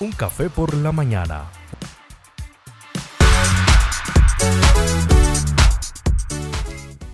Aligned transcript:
Un 0.00 0.12
café 0.12 0.48
por 0.48 0.74
la 0.74 0.92
mañana. 0.92 1.46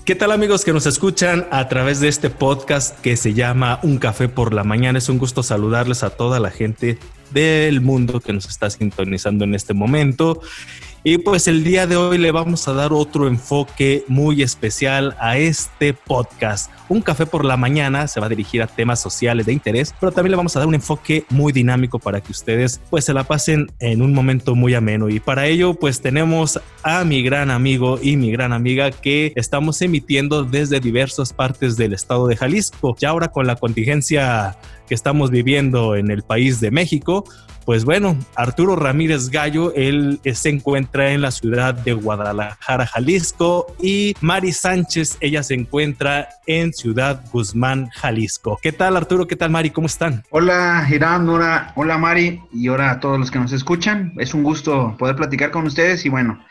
¿Qué 0.04 0.14
tal 0.14 0.32
amigos 0.32 0.66
que 0.66 0.74
nos 0.74 0.84
escuchan 0.84 1.46
a 1.50 1.66
través 1.68 2.00
de 2.00 2.08
este 2.08 2.28
podcast 2.28 3.00
que 3.00 3.16
se 3.16 3.32
llama 3.32 3.80
Un 3.82 3.96
café 3.96 4.28
por 4.28 4.52
la 4.52 4.64
mañana? 4.64 4.98
Es 4.98 5.08
un 5.08 5.16
gusto 5.16 5.42
saludarles 5.42 6.02
a 6.02 6.10
toda 6.10 6.40
la 6.40 6.50
gente 6.50 6.98
del 7.30 7.80
mundo 7.80 8.20
que 8.20 8.34
nos 8.34 8.50
está 8.50 8.68
sintonizando 8.68 9.44
en 9.44 9.54
este 9.54 9.72
momento. 9.72 10.42
Y 11.06 11.18
pues 11.18 11.48
el 11.48 11.64
día 11.64 11.86
de 11.86 11.96
hoy 11.96 12.16
le 12.16 12.32
vamos 12.32 12.66
a 12.66 12.72
dar 12.72 12.94
otro 12.94 13.28
enfoque 13.28 14.06
muy 14.08 14.40
especial 14.40 15.14
a 15.20 15.36
este 15.36 15.92
podcast. 15.92 16.70
Un 16.88 17.02
café 17.02 17.26
por 17.26 17.44
la 17.44 17.58
mañana 17.58 18.08
se 18.08 18.20
va 18.20 18.26
a 18.26 18.30
dirigir 18.30 18.62
a 18.62 18.66
temas 18.66 19.02
sociales 19.02 19.44
de 19.44 19.52
interés, 19.52 19.94
pero 20.00 20.12
también 20.12 20.30
le 20.30 20.38
vamos 20.38 20.56
a 20.56 20.60
dar 20.60 20.68
un 20.68 20.74
enfoque 20.74 21.26
muy 21.28 21.52
dinámico 21.52 21.98
para 21.98 22.22
que 22.22 22.32
ustedes 22.32 22.80
pues 22.88 23.04
se 23.04 23.12
la 23.12 23.24
pasen 23.24 23.70
en 23.80 24.00
un 24.00 24.14
momento 24.14 24.54
muy 24.54 24.72
ameno. 24.72 25.10
Y 25.10 25.20
para 25.20 25.46
ello 25.46 25.74
pues 25.74 26.00
tenemos 26.00 26.58
a 26.82 27.04
mi 27.04 27.22
gran 27.22 27.50
amigo 27.50 27.98
y 28.00 28.16
mi 28.16 28.32
gran 28.32 28.54
amiga 28.54 28.90
que 28.90 29.34
estamos 29.36 29.82
emitiendo 29.82 30.42
desde 30.42 30.80
diversas 30.80 31.34
partes 31.34 31.76
del 31.76 31.92
estado 31.92 32.28
de 32.28 32.36
Jalisco. 32.36 32.96
Ya 32.98 33.10
ahora 33.10 33.28
con 33.28 33.46
la 33.46 33.56
contingencia 33.56 34.56
que 34.88 34.94
estamos 34.94 35.30
viviendo 35.30 35.96
en 35.96 36.10
el 36.10 36.22
país 36.22 36.60
de 36.60 36.70
México, 36.70 37.24
pues 37.64 37.84
bueno, 37.84 38.16
Arturo 38.36 38.76
Ramírez 38.76 39.30
Gallo, 39.30 39.72
él 39.74 40.20
se 40.34 40.50
encuentra 40.50 41.12
en 41.12 41.22
la 41.22 41.30
ciudad 41.30 41.74
de 41.74 41.94
Guadalajara, 41.94 42.86
Jalisco, 42.86 43.74
y 43.80 44.14
Mari 44.20 44.52
Sánchez, 44.52 45.16
ella 45.20 45.42
se 45.42 45.54
encuentra 45.54 46.28
en 46.46 46.72
Ciudad 46.72 47.24
Guzmán, 47.32 47.88
Jalisco. 47.90 48.58
¿Qué 48.62 48.72
tal 48.72 48.96
Arturo? 48.96 49.26
¿Qué 49.26 49.36
tal 49.36 49.50
Mari? 49.50 49.70
¿Cómo 49.70 49.86
están? 49.86 50.22
Hola 50.30 50.86
Irán, 50.90 51.28
hola, 51.28 51.72
hola 51.76 51.96
Mari 51.96 52.40
y 52.52 52.68
hola 52.68 52.90
a 52.90 53.00
todos 53.00 53.18
los 53.18 53.30
que 53.30 53.38
nos 53.38 53.52
escuchan. 53.52 54.12
Es 54.18 54.34
un 54.34 54.42
gusto 54.42 54.94
poder 54.98 55.16
platicar 55.16 55.50
con 55.50 55.66
ustedes 55.66 56.04
y 56.04 56.08
bueno, 56.08 56.44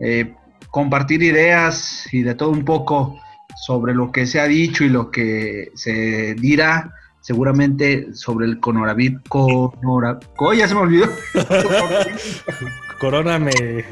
eh, 0.00 0.34
compartir 0.70 1.22
ideas 1.22 2.06
y 2.12 2.22
de 2.22 2.34
todo 2.34 2.50
un 2.50 2.64
poco 2.64 3.18
sobre 3.56 3.94
lo 3.94 4.12
que 4.12 4.26
se 4.26 4.40
ha 4.40 4.44
dicho 4.44 4.84
y 4.84 4.88
lo 4.88 5.10
que 5.10 5.70
se 5.74 6.34
dirá 6.34 6.92
seguramente 7.20 8.14
sobre 8.14 8.46
el 8.46 8.60
coronavirus. 8.60 9.20
Conora, 9.28 10.18
oh, 10.38 10.52
ya 10.52 10.68
se 10.68 10.74
me 10.74 10.80
olvidó. 10.80 11.08
corona 13.00 13.38
me. 13.38 13.84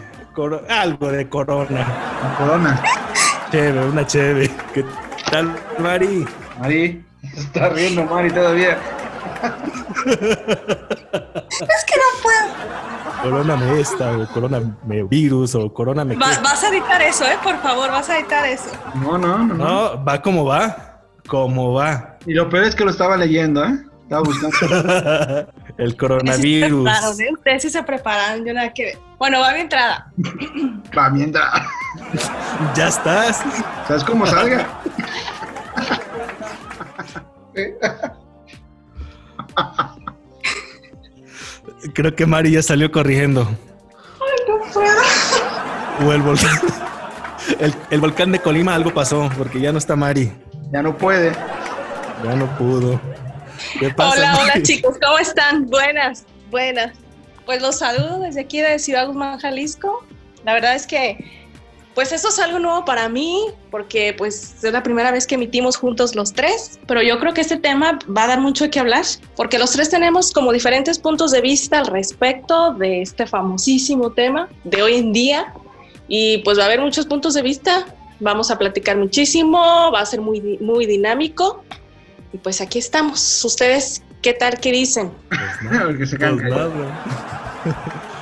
algo 0.69 1.11
de 1.11 1.27
corona. 1.29 1.87
Corona. 2.39 2.83
Chévere, 3.51 3.89
una 3.89 4.07
chévere. 4.07 4.51
¿Qué 4.75 4.85
tal, 5.31 5.55
Mari? 5.79 6.27
Mari, 6.59 7.05
está 7.23 7.69
riendo 7.71 8.05
Mari 8.05 8.31
todavía. 8.31 8.79
es 9.43 9.51
que 11.85 11.97
no 11.97 12.05
puedo. 12.23 12.47
Corona 13.23 13.57
me 13.57 13.81
esta, 13.81 14.15
o 14.17 14.27
corona 14.29 14.61
me 14.87 15.03
virus, 15.05 15.55
o 15.55 15.73
corona 15.73 16.05
me. 16.05 16.17
vas 16.17 16.63
a 16.63 16.69
editar 16.69 17.01
eso, 17.03 17.25
¿eh? 17.25 17.39
Por 17.43 17.59
favor, 17.61 17.91
vas 17.91 18.11
a 18.11 18.19
editar 18.19 18.45
eso. 18.47 18.71
No, 18.95 19.19
no, 19.19 19.39
no. 19.39 19.55
No, 19.55 20.05
va 20.05 20.23
como 20.23 20.45
va. 20.45 21.01
Como 21.27 21.73
va. 21.73 22.16
Y 22.27 22.35
lo 22.35 22.49
peor 22.49 22.65
es 22.65 22.75
que 22.75 22.85
lo 22.85 22.91
estaba 22.91 23.17
leyendo, 23.17 23.65
¿eh? 23.65 23.79
Estaba 24.03 24.23
buscando. 24.23 25.47
el 25.79 25.97
coronavirus. 25.97 26.83
Claro, 26.83 27.13
¿eh? 27.19 27.33
Ustedes 27.33 27.63
sí 27.63 27.71
se 27.71 27.83
preparan, 27.85 28.45
yo 28.45 28.53
nada 28.53 28.73
que 28.73 28.85
ver. 28.85 28.99
Bueno, 29.19 29.41
va 29.41 29.53
mi 29.53 29.61
entrada. 29.61 30.13
Va 30.97 31.11
mi 31.11 31.23
entrada. 31.23 31.69
ya 32.75 32.89
estás. 32.89 33.43
¿Sabes 33.87 34.05
cómo 34.05 34.27
salga? 34.27 34.67
Creo 41.95 42.15
que 42.15 42.27
Mari 42.27 42.53
ya 42.53 42.63
salió 42.63 42.91
corrigiendo. 42.91 43.49
Ay, 43.49 44.45
no 44.49 44.73
puedo. 44.73 46.09
O 46.09 46.13
el 46.13 46.23
volcán. 46.23 46.59
El, 47.61 47.75
el 47.91 48.01
volcán 48.01 48.33
de 48.33 48.41
Colima 48.41 48.75
algo 48.75 48.93
pasó, 48.93 49.31
porque 49.39 49.61
ya 49.61 49.71
no 49.71 49.79
está 49.79 49.95
Mari. 49.95 50.33
Ya 50.73 50.83
no 50.83 50.97
puede. 50.97 51.33
Ya 52.27 52.35
no 52.35 52.59
pudo. 52.59 53.01
hola, 53.99 54.39
hola 54.43 54.61
chicos, 54.61 54.97
¿cómo 55.01 55.17
están? 55.17 55.67
Buenas, 55.67 56.25
buenas. 56.51 56.99
Pues 57.45 57.63
los 57.63 57.79
saludo 57.79 58.19
desde 58.19 58.41
aquí 58.41 58.61
de 58.61 58.81
Ciudad 58.81 59.07
Guzmán, 59.07 59.39
Jalisco. 59.39 60.05
La 60.45 60.53
verdad 60.53 60.75
es 60.75 60.89
que, 60.89 61.25
pues 61.95 62.11
eso 62.11 62.31
es 62.31 62.41
algo 62.41 62.59
nuevo 62.59 62.85
para 62.85 63.09
mí, 63.09 63.45
porque 63.71 64.13
pues 64.19 64.57
es 64.65 64.73
la 64.73 64.83
primera 64.83 65.13
vez 65.13 65.25
que 65.25 65.37
emitimos 65.37 65.77
juntos 65.77 66.17
los 66.17 66.33
tres, 66.33 66.81
pero 66.89 67.01
yo 67.01 67.21
creo 67.21 67.33
que 67.33 67.43
este 67.43 67.59
tema 67.59 67.97
va 68.09 68.25
a 68.25 68.27
dar 68.27 68.41
mucho 68.41 68.69
qué 68.71 68.81
hablar, 68.81 69.05
porque 69.37 69.61
los 69.61 69.71
tres 69.71 69.89
tenemos 69.89 70.33
como 70.33 70.53
diferentes 70.53 70.99
puntos 70.99 71.31
de 71.31 71.41
vista 71.41 71.79
al 71.79 71.87
respecto 71.87 72.73
de 72.73 73.03
este 73.03 73.29
famosísimo 73.29 74.11
tema 74.11 74.49
de 74.65 74.83
hoy 74.83 74.97
en 74.97 75.13
día, 75.13 75.55
y 76.09 76.39
pues 76.39 76.59
va 76.59 76.65
a 76.65 76.67
haber 76.67 76.81
muchos 76.81 77.07
puntos 77.07 77.35
de 77.35 77.43
vista. 77.43 77.87
Vamos 78.19 78.51
a 78.51 78.59
platicar 78.59 78.97
muchísimo, 78.97 79.59
va 79.93 80.01
a 80.01 80.07
ser 80.07 80.23
muy, 80.23 80.59
muy 80.59 80.87
dinámico 80.87 81.63
y 82.33 82.39
pues 82.39 82.61
aquí 82.61 82.79
estamos. 82.79 83.45
¿Ustedes 83.45 84.03
qué 84.23 84.33
tal? 84.33 84.59
¿Qué 84.61 84.73
dicen? 84.73 85.13
Pues 85.29 86.11
se 86.11 86.19
pues 86.19 86.33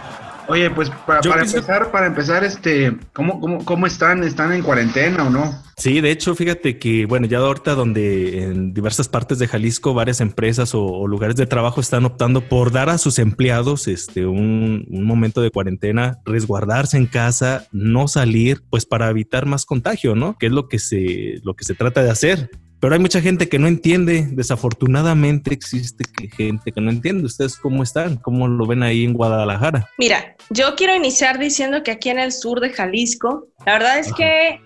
Oye, 0.46 0.70
pues 0.70 0.90
para, 1.06 1.20
empezar, 1.40 1.90
para 1.90 2.06
empezar, 2.06 2.44
este, 2.44 2.94
¿cómo, 3.12 3.40
cómo, 3.40 3.64
cómo 3.64 3.86
están? 3.86 4.22
¿Están 4.24 4.52
en 4.52 4.62
cuarentena 4.62 5.26
o 5.26 5.30
no? 5.30 5.62
Sí, 5.76 6.00
de 6.00 6.10
hecho, 6.10 6.34
fíjate 6.34 6.78
que, 6.78 7.06
bueno, 7.06 7.26
ya 7.26 7.38
ahorita 7.38 7.74
donde 7.74 8.44
en 8.44 8.74
diversas 8.74 9.08
partes 9.08 9.38
de 9.38 9.48
Jalisco 9.48 9.94
varias 9.94 10.20
empresas 10.20 10.74
o, 10.74 11.06
lugares 11.06 11.36
de 11.36 11.46
trabajo 11.46 11.80
están 11.80 12.04
optando 12.04 12.42
por 12.42 12.72
dar 12.72 12.90
a 12.90 12.98
sus 12.98 13.18
empleados 13.18 13.88
este, 13.88 14.26
un, 14.26 14.86
un, 14.90 15.04
momento 15.04 15.40
de 15.40 15.50
cuarentena, 15.50 16.18
resguardarse 16.26 16.98
en 16.98 17.06
casa, 17.06 17.66
no 17.72 18.06
salir, 18.06 18.62
pues 18.68 18.84
para 18.84 19.08
evitar 19.08 19.46
más 19.46 19.64
contagio, 19.64 20.14
¿no? 20.14 20.36
Que 20.38 20.46
es 20.46 20.52
lo 20.52 20.68
que 20.68 20.78
se, 20.78 21.40
lo 21.42 21.54
que 21.54 21.64
se 21.64 21.74
trata 21.74 22.02
de 22.02 22.10
hacer. 22.10 22.50
Pero 22.84 22.96
hay 22.96 23.00
mucha 23.00 23.22
gente 23.22 23.48
que 23.48 23.58
no 23.58 23.66
entiende. 23.66 24.28
Desafortunadamente 24.32 25.54
existe 25.54 26.04
gente 26.36 26.70
que 26.70 26.82
no 26.82 26.90
entiende. 26.90 27.24
¿Ustedes 27.24 27.56
cómo 27.56 27.82
están? 27.82 28.16
¿Cómo 28.16 28.46
lo 28.46 28.66
ven 28.66 28.82
ahí 28.82 29.04
en 29.04 29.14
Guadalajara? 29.14 29.88
Mira, 29.96 30.36
yo 30.50 30.74
quiero 30.76 30.94
iniciar 30.94 31.38
diciendo 31.38 31.82
que 31.82 31.92
aquí 31.92 32.10
en 32.10 32.18
el 32.18 32.30
sur 32.30 32.60
de 32.60 32.68
Jalisco, 32.68 33.48
la 33.64 33.72
verdad 33.72 33.98
es 34.00 34.12
que 34.12 34.60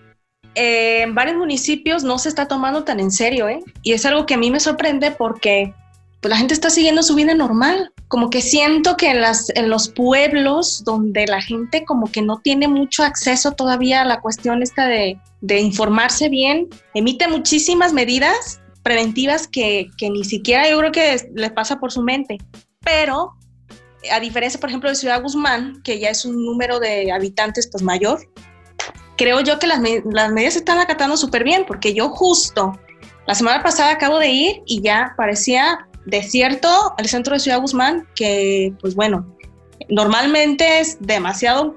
eh, 0.55 1.03
en 1.03 1.15
varios 1.15 1.37
municipios 1.37 2.03
no 2.03 2.19
se 2.19 2.27
está 2.27 2.45
tomando 2.45 2.83
tan 2.83 2.99
en 2.99 3.11
serio, 3.11 3.47
¿eh? 3.47 3.61
Y 3.83 3.93
es 3.93 4.05
algo 4.05 4.25
que 4.25 4.33
a 4.33 4.37
mí 4.37 4.51
me 4.51 4.59
sorprende 4.59 5.11
porque 5.11 5.73
pues 6.19 6.29
la 6.29 6.35
gente 6.35 6.53
está 6.53 6.69
siguiendo 6.69 7.03
su 7.03 7.15
vida 7.15 7.33
normal. 7.33 7.93
Como 8.09 8.29
que 8.29 8.41
siento 8.41 8.97
que 8.97 9.11
en, 9.11 9.21
las, 9.21 9.49
en 9.55 9.69
los 9.69 9.87
pueblos 9.87 10.83
donde 10.83 11.25
la 11.27 11.41
gente 11.41 11.85
como 11.85 12.11
que 12.11 12.21
no 12.21 12.41
tiene 12.41 12.67
mucho 12.67 13.03
acceso 13.03 13.53
todavía 13.53 14.01
a 14.01 14.05
la 14.05 14.19
cuestión 14.19 14.61
esta 14.61 14.87
de, 14.87 15.17
de 15.39 15.59
informarse 15.61 16.27
bien, 16.27 16.67
emite 16.93 17.29
muchísimas 17.29 17.93
medidas 17.93 18.59
preventivas 18.83 19.47
que, 19.47 19.87
que 19.97 20.09
ni 20.09 20.25
siquiera 20.25 20.69
yo 20.69 20.77
creo 20.79 20.91
que 20.91 21.29
les 21.33 21.51
pasa 21.51 21.79
por 21.79 21.91
su 21.91 22.01
mente. 22.01 22.37
Pero 22.81 23.33
a 24.11 24.19
diferencia, 24.19 24.59
por 24.59 24.69
ejemplo, 24.69 24.89
de 24.89 24.95
Ciudad 24.95 25.21
Guzmán, 25.21 25.81
que 25.83 25.99
ya 25.99 26.09
es 26.09 26.25
un 26.25 26.43
número 26.43 26.79
de 26.79 27.11
habitantes 27.11 27.69
pues 27.71 27.83
mayor, 27.83 28.19
creo 29.17 29.41
yo 29.41 29.59
que 29.59 29.67
las, 29.67 29.81
las 30.11 30.31
medidas 30.31 30.53
se 30.53 30.59
están 30.59 30.79
acatando 30.79 31.17
súper 31.17 31.43
bien, 31.43 31.65
porque 31.67 31.93
yo 31.93 32.09
justo 32.09 32.79
la 33.27 33.35
semana 33.35 33.61
pasada 33.61 33.91
acabo 33.91 34.17
de 34.17 34.29
ir 34.29 34.61
y 34.65 34.81
ya 34.81 35.13
parecía 35.17 35.88
desierto 36.05 36.93
el 36.97 37.07
centro 37.07 37.33
de 37.33 37.39
Ciudad 37.39 37.61
Guzmán, 37.61 38.07
que 38.15 38.73
pues 38.81 38.95
bueno, 38.95 39.35
normalmente 39.89 40.79
es 40.79 40.97
demasiado 40.99 41.75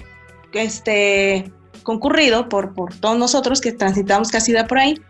este, 0.53 1.53
concurrido 1.83 2.49
por, 2.49 2.75
por 2.75 2.94
todos 2.94 3.19
nosotros 3.19 3.61
que 3.61 3.72
transitamos 3.72 4.31
casi 4.31 4.53
de 4.53 4.65
por 4.65 4.78
ahí. 4.78 5.00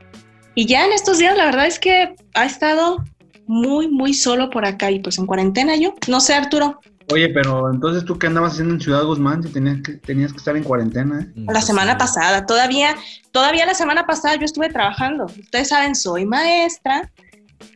Y 0.54 0.66
ya 0.66 0.84
en 0.84 0.92
estos 0.92 1.18
días 1.18 1.36
la 1.36 1.46
verdad 1.46 1.66
es 1.66 1.78
que 1.78 2.14
ha 2.34 2.44
estado 2.44 3.02
muy, 3.46 3.88
muy 3.88 4.14
solo 4.14 4.50
por 4.50 4.64
acá 4.64 4.90
y 4.90 5.00
pues 5.00 5.18
en 5.18 5.26
cuarentena 5.26 5.76
yo. 5.76 5.94
No 6.08 6.20
sé, 6.20 6.34
Arturo. 6.34 6.80
Oye, 7.12 7.28
pero 7.30 7.70
entonces 7.70 8.04
tú 8.04 8.18
qué 8.18 8.28
andabas 8.28 8.52
haciendo 8.52 8.74
en 8.74 8.80
Ciudad 8.80 9.04
Guzmán 9.04 9.42
si 9.42 9.50
tenías 9.50 9.82
que, 9.82 9.94
tenías 9.94 10.32
que 10.32 10.38
estar 10.38 10.56
en 10.56 10.62
cuarentena. 10.62 11.20
¿eh? 11.20 11.32
La 11.34 11.60
semana 11.60 11.98
pasada, 11.98 12.46
todavía, 12.46 12.94
todavía 13.32 13.66
la 13.66 13.74
semana 13.74 14.06
pasada 14.06 14.36
yo 14.36 14.44
estuve 14.44 14.68
trabajando. 14.70 15.24
Ustedes 15.24 15.68
saben, 15.68 15.94
soy 15.94 16.24
maestra 16.24 17.10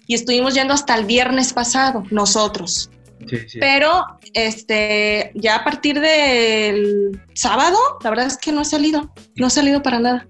y 0.06 0.14
estuvimos 0.14 0.54
yendo 0.54 0.74
hasta 0.74 0.96
el 0.96 1.04
viernes 1.04 1.52
pasado, 1.52 2.04
nosotros. 2.10 2.90
Sí, 3.28 3.36
sí. 3.48 3.58
Pero 3.58 4.04
este, 4.34 5.32
ya 5.34 5.56
a 5.56 5.64
partir 5.64 6.00
del 6.00 7.20
sábado, 7.34 7.76
la 8.02 8.10
verdad 8.10 8.26
es 8.26 8.36
que 8.36 8.52
no 8.52 8.60
ha 8.60 8.64
salido, 8.64 9.12
no 9.36 9.46
ha 9.46 9.50
salido 9.50 9.82
para 9.82 9.98
nada. 9.98 10.28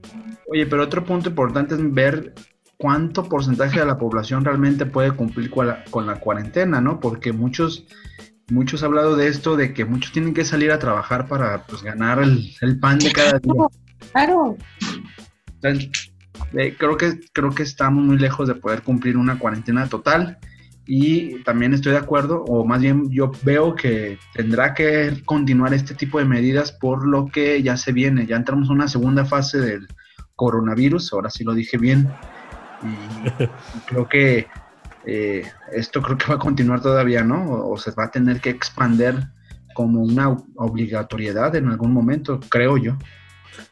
Oye, 0.48 0.66
pero 0.66 0.84
otro 0.84 1.04
punto 1.04 1.28
importante 1.28 1.74
es 1.74 1.92
ver 1.92 2.34
cuánto 2.76 3.28
porcentaje 3.28 3.80
de 3.80 3.86
la 3.86 3.98
población 3.98 4.44
realmente 4.44 4.86
puede 4.86 5.12
cumplir 5.12 5.50
con 5.50 5.66
la, 5.66 5.84
con 5.84 6.06
la 6.06 6.20
cuarentena, 6.20 6.80
¿no? 6.80 7.00
Porque 7.00 7.32
muchos, 7.32 7.84
muchos 8.48 8.82
han 8.82 8.88
hablado 8.88 9.16
de 9.16 9.28
esto, 9.28 9.56
de 9.56 9.74
que 9.74 9.84
muchos 9.84 10.12
tienen 10.12 10.34
que 10.34 10.44
salir 10.44 10.70
a 10.70 10.78
trabajar 10.78 11.26
para 11.26 11.64
pues, 11.66 11.82
ganar 11.82 12.22
el, 12.22 12.54
el 12.60 12.78
pan 12.78 12.98
de 12.98 13.12
cada 13.12 13.38
día. 13.38 13.52
Claro. 14.12 14.56
Creo, 16.52 16.96
que, 16.96 17.20
creo 17.32 17.50
que 17.50 17.62
estamos 17.62 18.04
muy 18.04 18.18
lejos 18.18 18.48
de 18.48 18.54
poder 18.54 18.82
cumplir 18.82 19.16
una 19.16 19.38
cuarentena 19.38 19.86
total. 19.88 20.38
y 20.88 21.42
también 21.42 21.74
estoy 21.74 21.92
de 21.92 21.98
acuerdo, 21.98 22.44
o 22.44 22.64
más 22.64 22.80
bien 22.80 23.10
yo 23.10 23.32
veo 23.42 23.74
que 23.74 24.18
tendrá 24.34 24.72
que 24.72 25.20
continuar 25.24 25.74
este 25.74 25.94
tipo 25.94 26.20
de 26.20 26.24
medidas 26.24 26.70
por 26.70 27.08
lo 27.08 27.26
que 27.26 27.60
ya 27.60 27.76
se 27.76 27.90
viene, 27.92 28.26
ya 28.26 28.36
entramos 28.36 28.70
a 28.70 28.72
una 28.72 28.86
segunda 28.86 29.24
fase 29.24 29.58
del 29.58 29.88
coronavirus, 30.36 31.12
ahora 31.12 31.30
sí 31.30 31.42
lo 31.42 31.54
dije 31.54 31.76
bien, 31.76 32.08
y 32.82 33.46
creo 33.86 34.08
que 34.08 34.46
eh, 35.06 35.44
esto 35.72 36.02
creo 36.02 36.18
que 36.18 36.26
va 36.26 36.34
a 36.34 36.38
continuar 36.38 36.80
todavía, 36.80 37.24
¿no? 37.24 37.50
o 37.50 37.76
se 37.76 37.90
va 37.92 38.04
a 38.04 38.10
tener 38.10 38.40
que 38.40 38.50
expander 38.50 39.28
como 39.74 40.02
una 40.02 40.30
obligatoriedad 40.56 41.54
en 41.54 41.68
algún 41.68 41.92
momento, 41.92 42.40
creo 42.48 42.76
yo. 42.78 42.96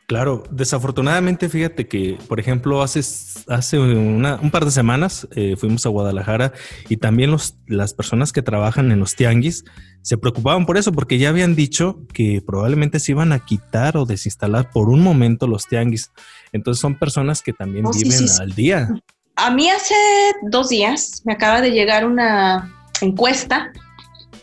Claro, 0.07 0.43
desafortunadamente, 0.51 1.49
fíjate 1.49 1.89
que, 1.89 2.19
por 2.29 2.39
ejemplo, 2.39 2.83
hace, 2.83 3.01
hace 3.49 3.79
un 3.79 4.51
par 4.51 4.65
de 4.65 4.71
semanas 4.71 5.27
eh, 5.35 5.57
fuimos 5.57 5.87
a 5.87 5.89
Guadalajara 5.89 6.53
y 6.89 6.99
también 6.99 7.31
los, 7.31 7.57
las 7.67 7.95
personas 7.95 8.33
que 8.33 8.43
trabajan 8.43 8.93
en 8.93 9.01
los 9.01 9.15
tianguis 9.15 9.65
se 10.03 10.19
preocupaban 10.19 10.67
por 10.67 10.77
eso, 10.77 10.93
porque 10.93 11.17
ya 11.17 11.31
habían 11.31 11.57
dicho 11.57 12.01
que 12.13 12.43
probablemente 12.47 13.01
se 13.01 13.13
iban 13.13 13.33
a 13.33 13.39
quitar 13.39 13.97
o 13.97 14.05
desinstalar 14.05 14.71
por 14.71 14.91
un 14.91 15.01
momento 15.01 15.47
los 15.47 15.67
tianguis. 15.67 16.11
Entonces 16.53 16.81
son 16.81 16.99
personas 16.99 17.41
que 17.41 17.55
también 17.55 17.87
oh, 17.87 17.91
viven 17.91 18.27
al 18.39 18.55
día. 18.55 18.91
A 19.37 19.51
mí 19.51 19.71
hace 19.71 19.95
dos 20.43 20.69
días 20.69 21.23
me 21.25 21.33
acaba 21.33 21.63
de 21.63 21.71
llegar 21.71 22.05
una 22.05 22.71
encuesta 23.01 23.73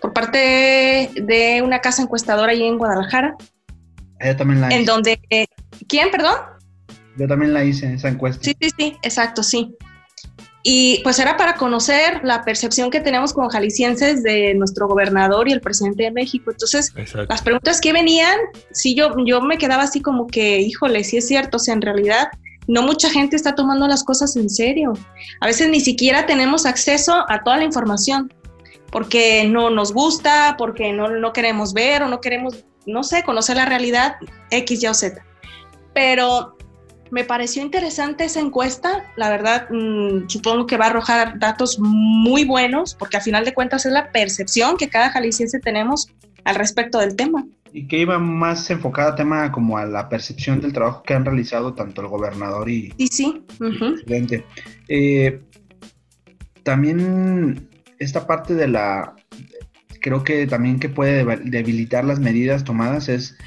por 0.01 0.13
parte 0.13 1.11
de 1.15 1.61
una 1.63 1.79
casa 1.79 2.01
encuestadora 2.01 2.53
ahí 2.53 2.63
en 2.63 2.79
Guadalajara 2.79 3.35
yo 4.25 4.35
también 4.35 4.61
la 4.61 4.67
hice. 4.67 4.79
En 4.79 4.85
donde, 4.85 5.19
¿quién, 5.87 6.11
perdón? 6.11 6.35
Yo 7.17 7.27
también 7.27 7.53
la 7.53 7.63
hice, 7.63 7.93
esa 7.93 8.09
encuesta. 8.09 8.43
Sí, 8.43 8.55
sí, 8.59 8.69
sí, 8.77 8.97
exacto, 9.01 9.43
sí. 9.43 9.75
Y 10.63 11.01
pues 11.03 11.17
era 11.17 11.37
para 11.37 11.55
conocer 11.55 12.21
la 12.23 12.43
percepción 12.43 12.91
que 12.91 12.99
tenemos 12.99 13.33
como 13.33 13.49
jaliscienses 13.49 14.21
de 14.21 14.53
nuestro 14.53 14.87
gobernador 14.87 15.49
y 15.49 15.53
el 15.53 15.61
presidente 15.61 16.03
de 16.03 16.11
México. 16.11 16.51
Entonces, 16.51 16.93
las 17.27 17.41
preguntas 17.41 17.81
que 17.81 17.91
venían, 17.93 18.37
sí, 18.71 18.93
yo, 18.93 19.15
yo 19.25 19.41
me 19.41 19.57
quedaba 19.57 19.83
así 19.83 20.01
como 20.01 20.27
que, 20.27 20.59
híjole, 20.61 21.03
sí 21.03 21.17
es 21.17 21.27
cierto, 21.27 21.57
o 21.57 21.59
sea, 21.59 21.73
en 21.73 21.81
realidad 21.81 22.27
no 22.67 22.83
mucha 22.83 23.09
gente 23.09 23.35
está 23.35 23.55
tomando 23.55 23.87
las 23.87 24.03
cosas 24.03 24.35
en 24.35 24.49
serio. 24.49 24.93
A 25.39 25.47
veces 25.47 25.69
ni 25.69 25.81
siquiera 25.81 26.27
tenemos 26.27 26.67
acceso 26.67 27.25
a 27.27 27.43
toda 27.43 27.57
la 27.57 27.63
información 27.63 28.31
porque 28.91 29.45
no 29.47 29.69
nos 29.69 29.93
gusta, 29.93 30.55
porque 30.57 30.93
no, 30.93 31.09
no 31.09 31.33
queremos 31.33 31.73
ver 31.73 32.03
o 32.03 32.07
no 32.07 32.21
queremos 32.21 32.65
no 32.85 33.03
sé, 33.03 33.23
conocer 33.23 33.57
la 33.57 33.65
realidad 33.65 34.15
X, 34.49 34.83
Y 34.83 34.87
o 34.87 34.93
Z. 34.93 35.23
Pero 35.93 36.57
me 37.09 37.23
pareció 37.23 37.61
interesante 37.61 38.23
esa 38.23 38.39
encuesta, 38.39 39.11
la 39.17 39.29
verdad 39.29 39.67
mm, 39.69 40.27
supongo 40.27 40.65
que 40.65 40.77
va 40.77 40.85
a 40.85 40.89
arrojar 40.89 41.39
datos 41.39 41.77
muy 41.79 42.45
buenos, 42.45 42.95
porque 42.95 43.17
a 43.17 43.21
final 43.21 43.43
de 43.45 43.53
cuentas 43.53 43.85
es 43.85 43.91
la 43.91 44.11
percepción 44.11 44.77
que 44.77 44.89
cada 44.89 45.09
jalisciense 45.09 45.59
tenemos 45.59 46.07
al 46.45 46.55
respecto 46.55 46.99
del 46.99 47.15
tema. 47.15 47.45
Y 47.73 47.87
que 47.87 47.99
iba 47.99 48.19
más 48.19 48.69
enfocada 48.69 49.11
a 49.11 49.15
tema 49.15 49.51
como 49.51 49.77
a 49.77 49.85
la 49.85 50.09
percepción 50.09 50.59
del 50.59 50.73
trabajo 50.73 51.03
que 51.03 51.13
han 51.13 51.23
realizado 51.23 51.73
tanto 51.73 52.01
el 52.01 52.07
gobernador 52.07 52.69
y, 52.69 52.93
sí, 52.97 53.07
sí. 53.07 53.43
el 53.61 53.77
presidente. 53.77 54.45
Eh, 54.89 55.41
también 56.63 57.69
esta 58.01 58.25
parte 58.25 58.55
de 58.55 58.67
la 58.67 59.15
creo 60.01 60.23
que 60.23 60.47
también 60.47 60.79
que 60.79 60.89
puede 60.89 61.23
debilitar 61.45 62.03
las 62.03 62.19
medidas 62.19 62.63
tomadas 62.63 63.07
es 63.07 63.37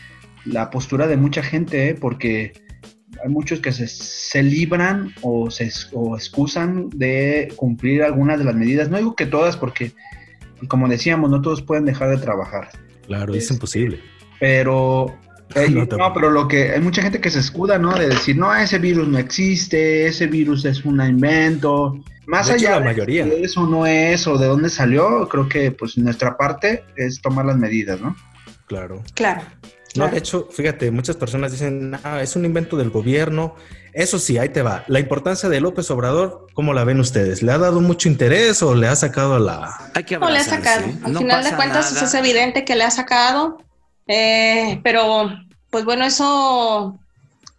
la 0.44 0.70
postura 0.70 1.08
de 1.08 1.16
mucha 1.16 1.42
gente, 1.42 1.88
¿eh? 1.88 1.94
porque 1.94 2.52
hay 3.22 3.30
muchos 3.30 3.60
que 3.60 3.72
se, 3.72 4.42
libran 4.42 5.12
o 5.22 5.50
se 5.50 5.70
o 5.92 6.16
excusan 6.16 6.88
de 6.90 7.52
cumplir 7.56 8.02
algunas 8.02 8.38
de 8.38 8.44
las 8.44 8.54
medidas. 8.54 8.88
No 8.88 8.98
digo 8.98 9.16
que 9.16 9.26
todas, 9.26 9.56
porque, 9.56 9.92
como 10.68 10.88
decíamos, 10.88 11.30
no 11.30 11.42
todos 11.42 11.62
pueden 11.62 11.84
dejar 11.84 12.10
de 12.10 12.18
trabajar. 12.18 12.68
Claro, 13.06 13.34
es, 13.34 13.50
imposible. 13.50 14.00
Pero 14.38 15.18
no, 15.54 16.12
pero 16.12 16.30
lo 16.30 16.48
que 16.48 16.72
hay 16.72 16.80
mucha 16.80 17.02
gente 17.02 17.20
que 17.20 17.30
se 17.30 17.40
escuda, 17.40 17.78
¿no? 17.78 17.94
De 17.96 18.08
decir, 18.08 18.36
no, 18.36 18.54
ese 18.54 18.78
virus 18.78 19.08
no 19.08 19.18
existe, 19.18 20.06
ese 20.06 20.26
virus 20.26 20.64
es 20.64 20.84
un 20.84 21.00
invento, 21.00 22.02
más 22.26 22.50
allá 22.50 22.78
la 22.78 22.84
mayoría. 22.86 23.24
de 23.24 23.42
eso 23.42 23.66
no 23.66 23.86
es 23.86 24.26
o 24.26 24.38
de 24.38 24.46
dónde 24.46 24.70
salió, 24.70 25.28
creo 25.28 25.48
que 25.48 25.70
pues 25.70 25.96
nuestra 25.98 26.36
parte 26.36 26.84
es 26.96 27.20
tomar 27.20 27.44
las 27.44 27.56
medidas, 27.56 28.00
¿no? 28.00 28.16
Claro. 28.66 29.02
Claro. 29.14 29.42
No, 29.96 30.08
de 30.08 30.18
hecho, 30.18 30.48
fíjate, 30.50 30.90
muchas 30.90 31.16
personas 31.16 31.52
dicen, 31.52 31.96
ah, 32.02 32.20
es 32.20 32.34
un 32.34 32.44
invento 32.44 32.76
del 32.76 32.90
gobierno. 32.90 33.54
Eso 33.92 34.18
sí, 34.18 34.38
ahí 34.38 34.48
te 34.48 34.60
va. 34.60 34.82
La 34.88 34.98
importancia 34.98 35.48
de 35.48 35.60
López 35.60 35.88
Obrador, 35.92 36.48
¿cómo 36.52 36.72
la 36.72 36.82
ven 36.82 36.98
ustedes? 36.98 37.44
¿Le 37.44 37.52
ha 37.52 37.58
dado 37.58 37.80
mucho 37.80 38.08
interés 38.08 38.60
o 38.62 38.74
le 38.74 38.88
ha 38.88 38.96
sacado 38.96 39.38
la...? 39.38 39.92
Hay 39.94 40.02
que 40.02 40.18
no 40.18 40.28
le 40.28 40.38
ha 40.38 40.44
sacado. 40.44 40.84
Al 41.04 41.16
final 41.16 41.44
de 41.44 41.52
cuentas 41.54 42.02
es 42.02 42.14
evidente 42.14 42.64
que 42.64 42.74
le 42.74 42.82
ha 42.82 42.90
sacado, 42.90 43.58
eh, 44.08 44.80
pero 44.82 45.28
pues 45.74 45.84
bueno, 45.84 46.04
eso 46.04 46.96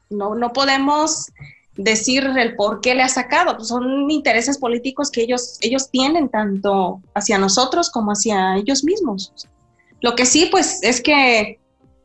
no, 0.09 0.35
no 0.35 0.53
podemos 0.53 1.33
decir 1.75 2.23
el 2.23 2.55
por 2.55 2.79
qué 2.79 2.95
le 2.95 3.03
ha 3.03 3.09
sacado. 3.09 3.57
Pues 3.57 3.67
son 3.67 4.09
intereses 4.09 4.57
políticos 4.57 5.11
que 5.11 5.21
ellos, 5.21 5.57
ellos 5.59 5.89
tienen 5.91 6.29
tanto 6.29 7.01
hacia 7.13 7.37
nosotros 7.37 7.89
como 7.89 8.11
hacia 8.11 8.55
ellos 8.55 8.85
mismos. 8.85 9.33
Lo 9.99 10.15
que 10.15 10.25
sí, 10.25 10.47
pues 10.49 10.79
es 10.81 11.01
que 11.01 11.59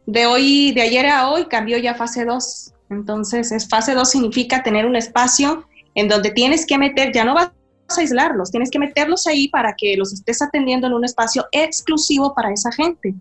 de 0.06 0.26
hoy, 0.26 0.72
de 0.72 0.82
ayer 0.82 1.06
a 1.06 1.30
hoy, 1.30 1.44
cambió 1.44 1.78
ya 1.78 1.94
fase 1.94 2.24
2. 2.24 2.72
Entonces, 2.90 3.52
es 3.52 3.68
fase 3.68 3.94
2 3.94 4.10
significa 4.10 4.64
tener 4.64 4.86
un 4.86 4.96
espacio 4.96 5.64
en 5.94 6.08
donde 6.08 6.32
tienes 6.32 6.66
que 6.66 6.76
meter, 6.76 7.12
ya 7.14 7.24
no 7.24 7.34
vas 7.34 7.52
a 7.88 8.00
aislarlos, 8.00 8.50
tienes 8.50 8.72
que 8.72 8.80
meterlos 8.80 9.28
ahí 9.28 9.46
para 9.46 9.76
que 9.78 9.96
los 9.96 10.12
estés 10.12 10.42
atendiendo 10.42 10.88
en 10.88 10.94
un 10.94 11.04
espacio 11.04 11.46
exclusivo 11.52 12.34
para 12.34 12.52
esa 12.52 12.72
gente. 12.72 13.14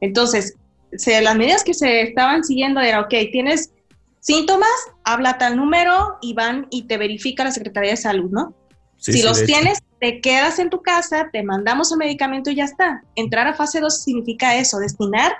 Entonces, 0.00 0.54
se, 0.92 1.20
las 1.20 1.36
medidas 1.36 1.64
que 1.64 1.74
se 1.74 2.02
estaban 2.02 2.44
siguiendo 2.44 2.80
era, 2.80 3.00
ok, 3.00 3.14
tienes 3.32 3.72
síntomas, 4.20 4.68
habla 5.04 5.38
tal 5.38 5.56
número 5.56 6.18
y 6.20 6.34
van 6.34 6.66
y 6.70 6.84
te 6.84 6.98
verifica 6.98 7.44
la 7.44 7.52
Secretaría 7.52 7.90
de 7.92 7.96
Salud, 7.96 8.30
¿no? 8.30 8.54
si 8.98 9.22
los 9.22 9.44
tienes, 9.44 9.78
te 10.00 10.20
quedas 10.20 10.58
en 10.58 10.70
tu 10.70 10.82
casa, 10.82 11.28
te 11.32 11.42
mandamos 11.42 11.92
el 11.92 11.98
medicamento 11.98 12.50
y 12.50 12.56
ya 12.56 12.64
está. 12.64 13.02
Entrar 13.14 13.46
a 13.46 13.54
fase 13.54 13.80
2 13.80 14.02
significa 14.02 14.56
eso, 14.56 14.78
destinar 14.78 15.32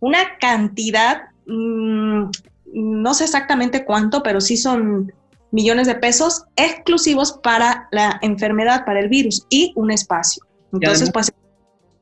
una 0.00 0.38
cantidad, 0.38 1.24
mm, 1.46 2.30
no 2.72 3.14
sé 3.14 3.24
exactamente 3.24 3.84
cuánto, 3.84 4.22
pero 4.22 4.40
sí 4.40 4.56
son 4.56 5.12
millones 5.50 5.86
de 5.86 5.96
pesos 5.96 6.44
exclusivos 6.56 7.38
para 7.42 7.88
la 7.90 8.18
enfermedad, 8.22 8.84
para 8.84 9.00
el 9.00 9.08
virus 9.08 9.46
y 9.50 9.72
un 9.76 9.90
espacio. 9.90 10.44
Entonces, 10.72 11.10
pues, 11.12 11.32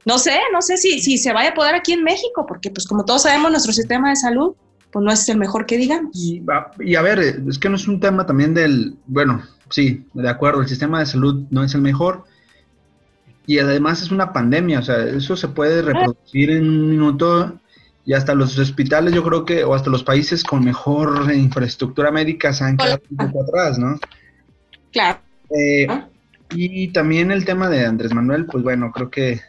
no 0.09 0.19
sé, 0.19 0.33
no 0.55 0.63
sé 0.63 0.79
si, 0.79 1.01
si 1.01 1.19
se 1.19 1.35
vaya 1.35 1.51
a 1.51 1.55
poder 1.55 1.75
aquí 1.75 1.93
en 1.93 2.03
México, 2.03 2.47
porque 2.49 2.71
pues 2.71 2.87
como 2.87 3.05
todos 3.05 3.23
sabemos, 3.25 3.51
nuestro 3.51 3.75
sistema 3.75 4.09
de 4.09 4.17
salud 4.17 4.55
pues 4.91 5.05
no 5.05 5.13
es 5.13 5.29
el 5.29 5.37
mejor 5.37 5.67
que 5.67 5.77
digamos. 5.77 6.17
Y, 6.17 6.43
a 6.97 7.03
ver, 7.03 7.19
es 7.47 7.59
que 7.59 7.69
no 7.69 7.77
es 7.77 7.87
un 7.87 8.01
tema 8.01 8.25
también 8.25 8.55
del, 8.55 8.97
bueno, 9.07 9.43
sí, 9.69 10.07
de 10.15 10.31
acuerdo, 10.31 10.63
el 10.63 10.69
sistema 10.69 11.01
de 11.01 11.05
salud 11.05 11.45
no 11.51 11.63
es 11.63 11.75
el 11.75 11.83
mejor. 11.83 12.25
Y 13.47 13.59
además 13.59 14.01
es 14.01 14.11
una 14.11 14.33
pandemia, 14.33 14.79
o 14.79 14.83
sea, 14.83 15.05
eso 15.05 15.37
se 15.37 15.49
puede 15.49 15.83
reproducir 15.83 16.53
en 16.53 16.67
un 16.67 16.89
minuto 16.89 17.61
y 18.07 18.15
hasta 18.15 18.35
los 18.35 18.59
hospitales, 18.59 19.13
yo 19.13 19.23
creo 19.23 19.45
que, 19.45 19.63
o 19.63 19.75
hasta 19.75 19.91
los 19.91 20.05
países 20.05 20.43
con 20.43 20.65
mejor 20.65 21.31
infraestructura 21.35 22.11
médica 22.11 22.55
se 22.55 22.65
han 22.65 22.79
quedado 22.79 23.03
un 23.11 23.31
poco 23.31 23.43
atrás, 23.43 23.79
¿no? 23.79 23.99
Claro. 24.91 25.19
Eh, 25.55 25.87
y 26.55 26.89
también 26.93 27.31
el 27.31 27.45
tema 27.45 27.69
de 27.69 27.85
Andrés 27.85 28.15
Manuel, 28.15 28.47
pues 28.47 28.65
bueno, 28.65 28.91
creo 28.91 29.11
que 29.11 29.43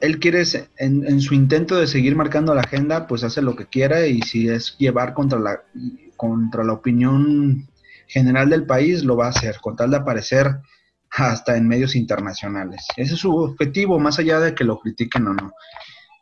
él 0.00 0.18
quiere, 0.18 0.42
en, 0.76 1.20
su 1.20 1.34
intento 1.34 1.76
de 1.76 1.86
seguir 1.86 2.16
marcando 2.16 2.54
la 2.54 2.62
agenda, 2.62 3.06
pues 3.06 3.24
hace 3.24 3.42
lo 3.42 3.56
que 3.56 3.66
quiera 3.66 4.06
y 4.06 4.22
si 4.22 4.48
es 4.48 4.76
llevar 4.78 5.14
contra 5.14 5.38
la, 5.38 5.62
contra 6.16 6.64
la 6.64 6.72
opinión 6.72 7.68
general 8.06 8.50
del 8.50 8.64
país, 8.64 9.04
lo 9.04 9.16
va 9.16 9.26
a 9.26 9.30
hacer, 9.30 9.56
con 9.60 9.76
tal 9.76 9.90
de 9.90 9.98
aparecer 9.98 10.58
hasta 11.10 11.56
en 11.56 11.66
medios 11.66 11.96
internacionales. 11.96 12.86
Ese 12.96 13.14
es 13.14 13.20
su 13.20 13.34
objetivo, 13.34 13.98
más 13.98 14.18
allá 14.18 14.40
de 14.40 14.54
que 14.54 14.64
lo 14.64 14.78
critiquen 14.78 15.26
o 15.26 15.34
no. 15.34 15.52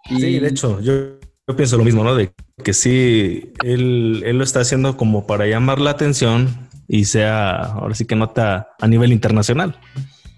Sí, 0.08 0.38
de 0.38 0.48
hecho, 0.48 0.80
yo, 0.80 1.18
pienso 1.56 1.76
lo 1.76 1.84
mismo, 1.84 2.04
¿no? 2.04 2.14
De 2.14 2.32
que 2.62 2.72
sí, 2.72 3.52
él, 3.64 4.22
él, 4.24 4.38
lo 4.38 4.44
está 4.44 4.60
haciendo 4.60 4.96
como 4.96 5.26
para 5.26 5.46
llamar 5.46 5.80
la 5.80 5.90
atención 5.90 6.68
y 6.88 7.06
sea, 7.06 7.56
ahora 7.56 7.94
sí 7.94 8.04
que 8.04 8.14
nota 8.14 8.68
a 8.80 8.86
nivel 8.86 9.12
internacional. 9.12 9.78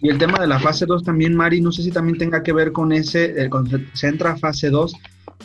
Y 0.00 0.09
el 0.11 0.19
tema 0.19 0.38
de 0.38 0.47
la 0.47 0.61
fase 0.61 0.87
2 0.87 1.02
también, 1.02 1.35
Mari, 1.35 1.61
no 1.61 1.73
sé 1.73 1.83
si 1.83 1.90
también 1.90 2.19
tenga 2.19 2.43
que 2.43 2.52
ver 2.52 2.73
con 2.73 2.93
ese, 2.93 3.43
eh, 3.43 3.50
cuando 3.50 3.78
se 3.95 4.09
entra 4.09 4.33
a 4.33 4.37
fase 4.37 4.71
2, 4.71 4.95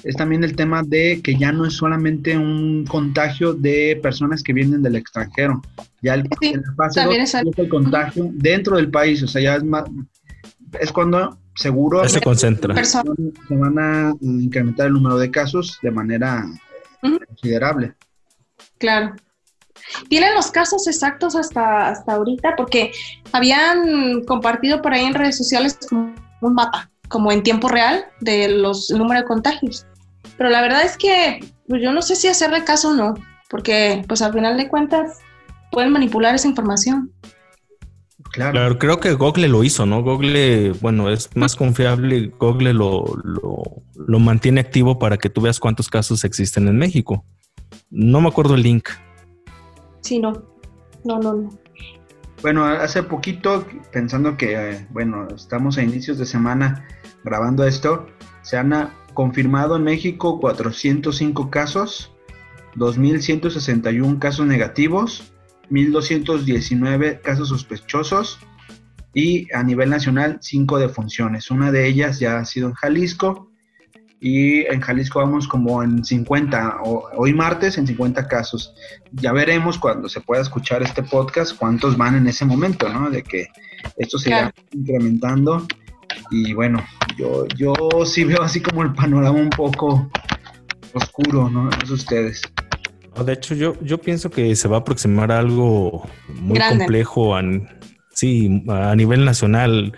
es 0.03 0.15
también 0.15 0.43
el 0.43 0.55
tema 0.55 0.83
de 0.83 1.21
que 1.23 1.37
ya 1.37 1.51
no 1.51 1.65
es 1.65 1.73
solamente 1.73 2.37
un 2.37 2.85
contagio 2.85 3.53
de 3.53 3.99
personas 4.01 4.43
que 4.43 4.53
vienen 4.53 4.83
del 4.83 4.95
extranjero. 4.95 5.61
Ya 6.01 6.15
el, 6.15 6.23
la 6.41 6.73
fase 6.75 7.03
2 7.03 7.15
es 7.15 7.33
el 7.33 7.69
contagio 7.69 8.29
dentro 8.33 8.75
del 8.75 8.91
país, 8.91 9.23
o 9.23 9.27
sea, 9.27 9.41
ya 9.41 9.55
es 9.55 9.63
más, 9.63 9.85
es 10.79 10.91
cuando 10.91 11.37
seguro 11.55 12.07
se 12.07 12.21
concentra. 12.21 12.83
Se 12.83 13.01
van 13.49 13.79
a 13.79 14.13
incrementar 14.21 14.87
el 14.87 14.93
número 14.93 15.17
de 15.17 15.31
casos 15.31 15.79
de 15.81 15.91
manera 15.91 16.45
considerable. 17.01 17.93
Claro. 18.77 19.15
¿Tienen 20.09 20.33
los 20.33 20.51
casos 20.51 20.87
exactos 20.87 21.35
hasta, 21.35 21.89
hasta 21.89 22.13
ahorita? 22.13 22.55
Porque 22.55 22.91
habían 23.33 24.23
compartido 24.23 24.81
por 24.81 24.93
ahí 24.93 25.03
en 25.03 25.15
redes 25.15 25.37
sociales 25.37 25.77
como 25.89 26.15
un 26.41 26.53
mapa, 26.53 26.89
como 27.09 27.31
en 27.31 27.43
tiempo 27.43 27.67
real, 27.67 28.05
de 28.21 28.47
los 28.47 28.89
número 28.91 29.21
de 29.21 29.27
contagios. 29.27 29.85
Pero 30.37 30.49
la 30.49 30.61
verdad 30.61 30.83
es 30.83 30.97
que 30.97 31.39
pues 31.67 31.81
yo 31.81 31.91
no 31.91 32.01
sé 32.01 32.15
si 32.15 32.27
hacerle 32.27 32.63
caso 32.63 32.91
o 32.91 32.93
no, 32.93 33.15
porque 33.49 34.05
pues 34.07 34.21
al 34.21 34.33
final 34.33 34.55
de 34.55 34.69
cuentas 34.69 35.19
pueden 35.71 35.91
manipular 35.91 36.35
esa 36.35 36.47
información. 36.47 37.11
Claro. 38.31 38.79
creo 38.79 38.99
que 38.99 39.13
Google 39.13 39.47
lo 39.47 39.63
hizo, 39.63 39.85
¿no? 39.85 40.01
Google, 40.01 40.71
bueno, 40.81 41.09
es 41.09 41.29
más 41.35 41.55
confiable, 41.55 42.31
Google 42.39 42.73
lo, 42.73 43.05
lo, 43.23 44.19
mantiene 44.19 44.61
activo 44.61 44.97
para 44.97 45.17
que 45.17 45.29
tú 45.29 45.41
veas 45.41 45.59
cuántos 45.59 45.87
casos 45.87 46.23
existen 46.23 46.67
en 46.67 46.77
México. 46.77 47.23
No 47.91 48.21
me 48.21 48.29
acuerdo 48.29 48.55
el 48.55 48.63
link. 48.63 48.89
Sí, 50.01 50.17
no, 50.17 50.31
no, 51.03 51.19
no, 51.19 51.33
no. 51.33 51.62
Bueno, 52.43 52.65
hace 52.65 53.01
poquito, 53.01 53.65
pensando 53.91 54.37
que, 54.37 54.53
eh, 54.53 54.87
bueno, 54.91 55.27
estamos 55.35 55.77
a 55.77 55.83
inicios 55.83 56.19
de 56.19 56.27
semana 56.27 56.85
grabando 57.23 57.65
esto, 57.65 58.05
se 58.43 58.57
han 58.57 58.91
confirmado 59.15 59.77
en 59.77 59.83
México 59.83 60.39
405 60.39 61.49
casos, 61.49 62.13
2.161 62.75 64.19
casos 64.19 64.45
negativos 64.45 65.33
1.219 65.69 67.21
casos 67.21 67.49
sospechosos 67.49 68.39
y 69.13 69.51
a 69.53 69.63
nivel 69.63 69.89
nacional 69.89 70.39
5 70.41 70.79
defunciones. 70.79 71.51
Una 71.51 71.71
de 71.71 71.87
ellas 71.87 72.19
ya 72.19 72.37
ha 72.37 72.45
sido 72.45 72.69
en 72.69 72.73
Jalisco 72.73 73.51
y 74.23 74.61
en 74.67 74.79
Jalisco 74.79 75.19
vamos 75.19 75.49
como 75.49 75.83
en 75.83 76.01
50, 76.01 76.77
hoy 77.17 77.33
martes 77.33 77.77
en 77.77 77.85
50 77.85 78.25
casos. 78.29 78.73
Ya 79.11 79.33
veremos 79.33 79.77
cuando 79.77 80.07
se 80.07 80.21
pueda 80.21 80.41
escuchar 80.41 80.81
este 80.81 81.03
podcast 81.03 81.57
cuántos 81.57 81.97
van 81.97 82.15
en 82.15 82.25
ese 82.27 82.45
momento, 82.45 82.87
¿no? 82.87 83.09
De 83.09 83.21
que 83.21 83.47
esto 83.97 84.17
se 84.17 84.31
va 84.31 84.53
incrementando. 84.71 85.67
Y 86.31 86.53
bueno, 86.53 86.81
yo, 87.17 87.45
yo 87.57 87.75
sí 88.05 88.23
veo 88.23 88.41
así 88.41 88.61
como 88.61 88.83
el 88.83 88.93
panorama 88.93 89.37
un 89.37 89.49
poco 89.49 90.09
oscuro, 90.93 91.49
¿no? 91.49 91.69
Es 91.83 91.89
ustedes. 91.89 92.43
De 93.25 93.33
hecho, 93.33 93.55
yo, 93.55 93.75
yo 93.81 93.97
pienso 93.97 94.31
que 94.31 94.55
se 94.55 94.69
va 94.69 94.77
a 94.77 94.79
aproximar 94.79 95.33
a 95.33 95.39
algo 95.39 96.07
muy 96.29 96.57
complejo 96.57 97.35
sí, 98.13 98.63
a 98.69 98.95
nivel 98.95 99.25
nacional. 99.25 99.93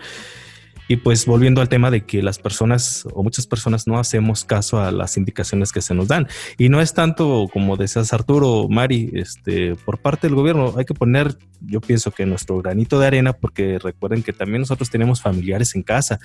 Y 0.88 0.96
pues 0.96 1.26
volviendo 1.26 1.60
al 1.60 1.68
tema 1.68 1.90
de 1.90 2.04
que 2.04 2.22
las 2.22 2.38
personas 2.38 3.06
o 3.12 3.22
muchas 3.22 3.46
personas 3.46 3.86
no 3.86 3.98
hacemos 3.98 4.44
caso 4.44 4.80
a 4.80 4.90
las 4.92 5.16
indicaciones 5.16 5.72
que 5.72 5.80
se 5.80 5.94
nos 5.94 6.08
dan. 6.08 6.28
Y 6.58 6.68
no 6.68 6.80
es 6.80 6.94
tanto 6.94 7.48
como 7.52 7.76
decías 7.76 8.12
Arturo, 8.12 8.68
Mari, 8.68 9.10
este, 9.14 9.74
por 9.76 9.98
parte 9.98 10.26
del 10.26 10.36
gobierno 10.36 10.74
hay 10.76 10.84
que 10.84 10.94
poner, 10.94 11.36
yo 11.60 11.80
pienso 11.80 12.10
que 12.10 12.26
nuestro 12.26 12.58
granito 12.58 12.98
de 12.98 13.06
arena, 13.06 13.32
porque 13.32 13.78
recuerden 13.78 14.22
que 14.22 14.32
también 14.32 14.60
nosotros 14.60 14.90
tenemos 14.90 15.20
familiares 15.20 15.74
en 15.74 15.82
casa 15.82 16.18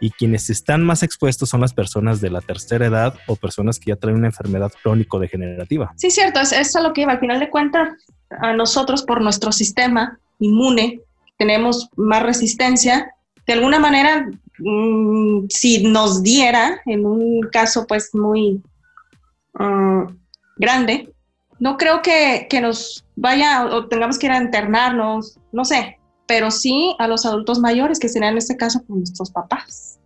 y 0.00 0.10
quienes 0.10 0.48
están 0.50 0.82
más 0.84 1.02
expuestos 1.02 1.48
son 1.48 1.60
las 1.60 1.74
personas 1.74 2.20
de 2.20 2.30
la 2.30 2.40
tercera 2.40 2.86
edad 2.86 3.14
o 3.26 3.36
personas 3.36 3.78
que 3.78 3.90
ya 3.90 3.96
traen 3.96 4.16
una 4.16 4.28
enfermedad 4.28 4.72
crónico-degenerativa. 4.82 5.92
Sí, 5.96 6.10
cierto, 6.10 6.40
es, 6.40 6.52
es 6.52 6.74
a 6.76 6.80
lo 6.80 6.92
que 6.92 7.02
iba. 7.02 7.12
Al 7.12 7.20
final 7.20 7.40
de 7.40 7.50
cuentas, 7.50 7.90
a 8.30 8.52
nosotros 8.54 9.02
por 9.02 9.20
nuestro 9.20 9.52
sistema 9.52 10.18
inmune 10.38 11.00
tenemos 11.38 11.88
más 11.96 12.22
resistencia 12.22 13.12
de 13.46 13.52
alguna 13.52 13.78
manera, 13.78 14.28
mm, 14.58 15.46
si 15.48 15.84
nos 15.84 16.22
diera, 16.22 16.80
en 16.86 17.06
un 17.06 17.42
caso 17.52 17.86
pues 17.86 18.14
muy 18.14 18.60
mm, 19.54 20.02
grande, 20.56 21.12
no 21.58 21.76
creo 21.76 22.02
que, 22.02 22.48
nos 22.60 23.04
vaya 23.14 23.66
o 23.66 23.86
tengamos 23.86 24.18
que 24.18 24.26
ir 24.26 24.32
a 24.32 24.42
internarnos, 24.42 25.38
no 25.52 25.64
sé, 25.64 25.98
pero 26.26 26.50
sí 26.50 26.94
a 26.98 27.08
los 27.08 27.24
adultos 27.24 27.60
mayores, 27.60 27.98
que 27.98 28.08
serían 28.08 28.32
en 28.32 28.38
este 28.38 28.56
caso 28.56 28.82
con 28.86 28.98
nuestros 28.98 29.30
papás. 29.30 29.98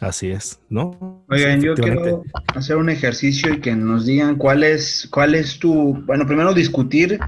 Así 0.00 0.30
es, 0.30 0.60
¿no? 0.68 1.24
Oigan, 1.28 1.60
yo 1.60 1.74
quiero 1.74 2.22
hacer 2.54 2.76
un 2.76 2.88
ejercicio 2.88 3.52
y 3.52 3.60
que 3.60 3.74
nos 3.74 4.06
digan 4.06 4.36
cuál 4.36 4.62
es, 4.62 5.08
cuál 5.10 5.34
es 5.34 5.58
tu, 5.58 5.94
bueno, 6.06 6.24
primero 6.24 6.54
discutir 6.54 7.18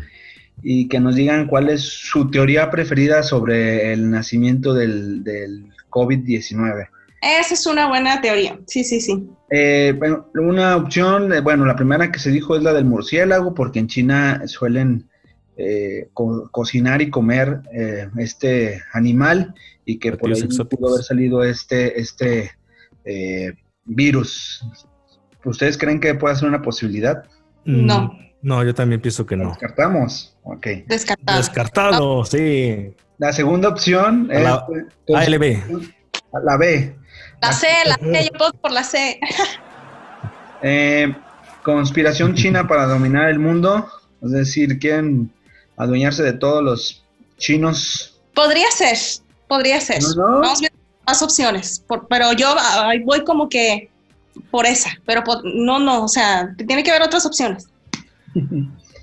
y 0.63 0.89
que 0.89 1.01
nos 1.01 1.15
digan 1.15 1.47
cuál 1.47 1.69
es 1.69 1.83
su 1.83 2.31
teoría 2.31 2.71
preferida 2.71 3.23
sobre 3.23 3.93
el 3.93 4.11
nacimiento 4.11 4.75
del, 4.75 5.25
del 5.25 5.67
COVID-19. 5.91 6.89
Esa 7.23 7.55
es 7.55 7.67
una 7.67 7.89
buena 7.89 8.21
teoría, 8.21 8.59
sí, 8.67 8.83
sí, 8.83 9.01
sí. 9.01 9.29
Eh, 9.51 9.95
bueno, 9.99 10.29
una 10.35 10.77
opción, 10.77 11.33
eh, 11.33 11.41
bueno, 11.41 11.67
la 11.67 11.77
primera 11.77 12.11
que 12.11 12.19
se 12.19 12.31
dijo 12.31 12.57
es 12.57 12.63
la 12.63 12.73
del 12.73 12.85
murciélago, 12.85 13.53
porque 13.53 13.81
en 13.81 13.89
China 13.89 14.43
suelen 14.47 15.09
eh, 15.57 16.09
cocinar 16.15 17.03
y 17.03 17.11
comer 17.11 17.61
este 18.17 18.81
animal 18.93 19.55
y 19.85 19.99
que 19.99 20.13
por 20.13 20.33
ahí 20.33 20.43
pudo 20.43 20.95
haber 20.95 21.05
salido 21.05 21.45
este, 21.45 22.01
este 22.01 22.53
virus. 23.85 24.65
¿Ustedes 25.45 25.77
creen 25.77 26.01
que 26.01 26.15
puede 26.15 26.37
ser 26.37 26.49
una 26.49 26.63
posibilidad? 26.63 27.25
No. 27.65 28.17
No, 28.43 28.65
yo 28.65 28.75
también 28.75 29.01
pienso 29.01 29.27
que 29.27 29.37
no. 29.37 29.51
Descartamos. 29.51 30.37
Ok. 30.45 30.67
Descartado. 30.87 31.39
Descartado, 31.39 32.25
sí. 32.25 32.95
La 33.19 33.33
segunda 33.33 33.69
opción 33.69 34.29
es. 34.33 34.43
La 34.43 34.67
ALB. 35.15 35.59
La 36.45 36.57
B. 36.57 36.97
La 37.43 37.53
C, 37.53 37.67
la 37.85 37.97
C, 37.97 38.29
yo 38.31 38.39
puedo 38.39 38.53
por 38.53 38.73
la 38.73 38.85
C. 38.85 39.21
Eh, 40.63 41.15
conspiración 41.63 42.35
china 42.35 42.69
para 42.69 42.85
dominar 42.85 43.31
el 43.31 43.39
mundo. 43.39 43.89
Es 44.23 44.31
decir, 44.31 44.79
quieren 44.79 45.33
adueñarse 45.79 46.23
de 46.23 46.35
todos 46.35 46.63
los 46.63 47.03
chinos. 47.39 48.21
Podría 48.35 48.71
ser, 48.71 48.99
podría 49.49 49.81
ser. 49.81 50.03
Vamos 50.19 50.61
viendo 50.61 50.79
más 51.07 51.23
opciones. 51.23 51.83
pero 52.11 52.35
yo 52.35 52.55
voy 53.07 53.25
como 53.25 53.49
que 53.49 53.91
por 54.51 54.67
esa. 54.67 54.91
Pero 55.07 55.23
no, 55.45 55.79
no, 55.79 56.05
o 56.05 56.09
sea, 56.09 56.55
tiene 56.67 56.83
que 56.83 56.91
haber 56.91 57.05
otras 57.05 57.25
opciones. 57.25 57.70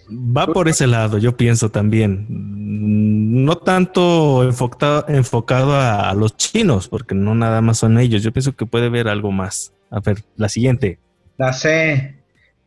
Va 0.10 0.48
por 0.48 0.70
ese 0.70 0.88
lado, 0.88 1.18
yo 1.18 1.36
pienso 1.36 1.70
también. 1.70 2.26
No 2.30 3.58
tanto 3.58 4.44
enfocado, 4.44 5.06
enfocado 5.10 5.76
a, 5.76 6.14
los 6.14 6.38
chinos, 6.38 6.88
porque 6.88 7.14
no 7.14 7.36
nada 7.36 7.62
más 7.62 7.80
son 7.80 8.00
ellos. 8.00 8.24
Yo 8.24 8.32
pienso 8.32 8.56
que 8.56 8.66
puede 8.66 8.88
haber 8.88 9.08
algo 9.08 9.32
más. 9.32 9.74
A 9.90 10.00
ver, 10.00 10.24
la 10.36 10.50
siguiente. 10.50 11.00
La 11.38 11.54
C. 11.54 12.16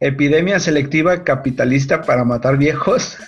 Epidemia 0.01 0.59
selectiva 0.61 1.25
capitalista 1.25 2.03
para 2.03 2.25
matar 2.25 2.57
viejos. 2.57 3.19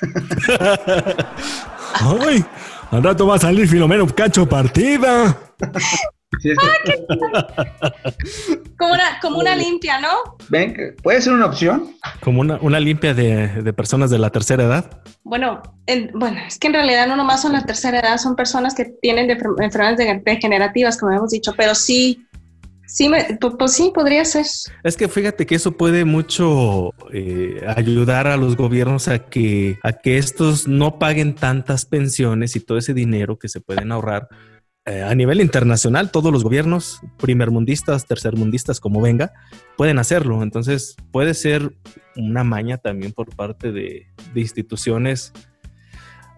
Ay, 1.95 2.45
al 2.91 3.03
rato 3.03 3.27
va 3.27 3.37
a 3.37 3.39
salir 3.39 3.69
Filomeno 3.69 4.07
Cacho 4.07 4.49
partida. 4.49 5.37
Ah, 6.59 7.93
como, 8.79 8.95
una, 8.95 9.21
como 9.21 9.39
una 9.39 9.55
limpia, 9.55 10.01
¿no? 10.01 10.09
Ven, 10.49 10.97
puede 11.03 11.21
ser 11.21 11.33
una 11.33 11.47
opción. 11.47 11.95
Como 12.21 12.41
una, 12.41 12.59
una 12.61 12.81
limpia 12.81 13.15
de, 13.15 13.73
personas 13.75 14.11
de 14.11 14.19
la 14.19 14.31
tercera 14.31 14.65
edad. 14.65 15.03
Bueno, 15.23 15.63
bueno, 16.15 16.41
es 16.47 16.59
que 16.59 16.69
en 16.69 16.75
realidad 16.75 17.07
no 17.07 17.17
nomás 17.17 17.43
son 17.43 17.53
la 17.53 17.65
tercera 17.65 18.01
edad, 18.01 18.19
son 18.19 18.35
personas 18.35 18.75
que 18.75 18.87
tienen 19.01 19.31
enfermedades 19.31 20.25
degenerativas, 20.25 20.99
como 20.99 21.13
hemos 21.13 21.31
dicho, 21.31 21.53
pero 21.57 21.75
sí, 21.75 22.27
sí, 22.87 23.11
pues, 23.59 23.73
sí, 23.73 23.93
podría 23.95 24.25
ser. 24.25 24.47
Es 24.83 24.97
que 24.97 25.09
fíjate 25.09 25.47
que 25.47 25.55
eso 25.55 25.73
puede 25.73 26.05
mucho 26.05 26.93
eh, 27.13 27.65
ayudar 27.77 28.27
a 28.27 28.37
los 28.37 28.57
gobiernos 28.57 29.09
a 29.09 29.21
que, 29.21 29.79
a 29.83 29.93
que 29.93 30.19
estos 30.19 30.67
no 30.67 30.99
paguen 30.99 31.35
tantas 31.35 31.85
pensiones 31.85 32.57
y 32.57 32.61
todo 32.61 32.79
ese 32.79 32.95
dinero 32.95 33.39
que 33.39 33.49
se 33.49 33.61
pueden 33.61 33.93
ahorrar 33.93 34.29
eh, 34.85 35.03
a 35.03 35.15
nivel 35.15 35.41
internacional, 35.41 36.11
todos 36.11 36.33
los 36.33 36.43
gobiernos, 36.43 37.01
primermundistas, 37.19 38.07
tercermundistas, 38.07 38.81
como 38.81 39.01
venga, 39.01 39.33
pueden 39.77 40.01
hacerlo. 40.01 40.43
Entonces, 40.43 40.97
puede 41.13 41.35
ser 41.35 41.77
una 42.17 42.43
maña 42.43 42.79
también 42.79 43.13
por 43.13 43.35
parte 43.37 43.71
de, 43.71 44.09
instituciones, 44.35 45.33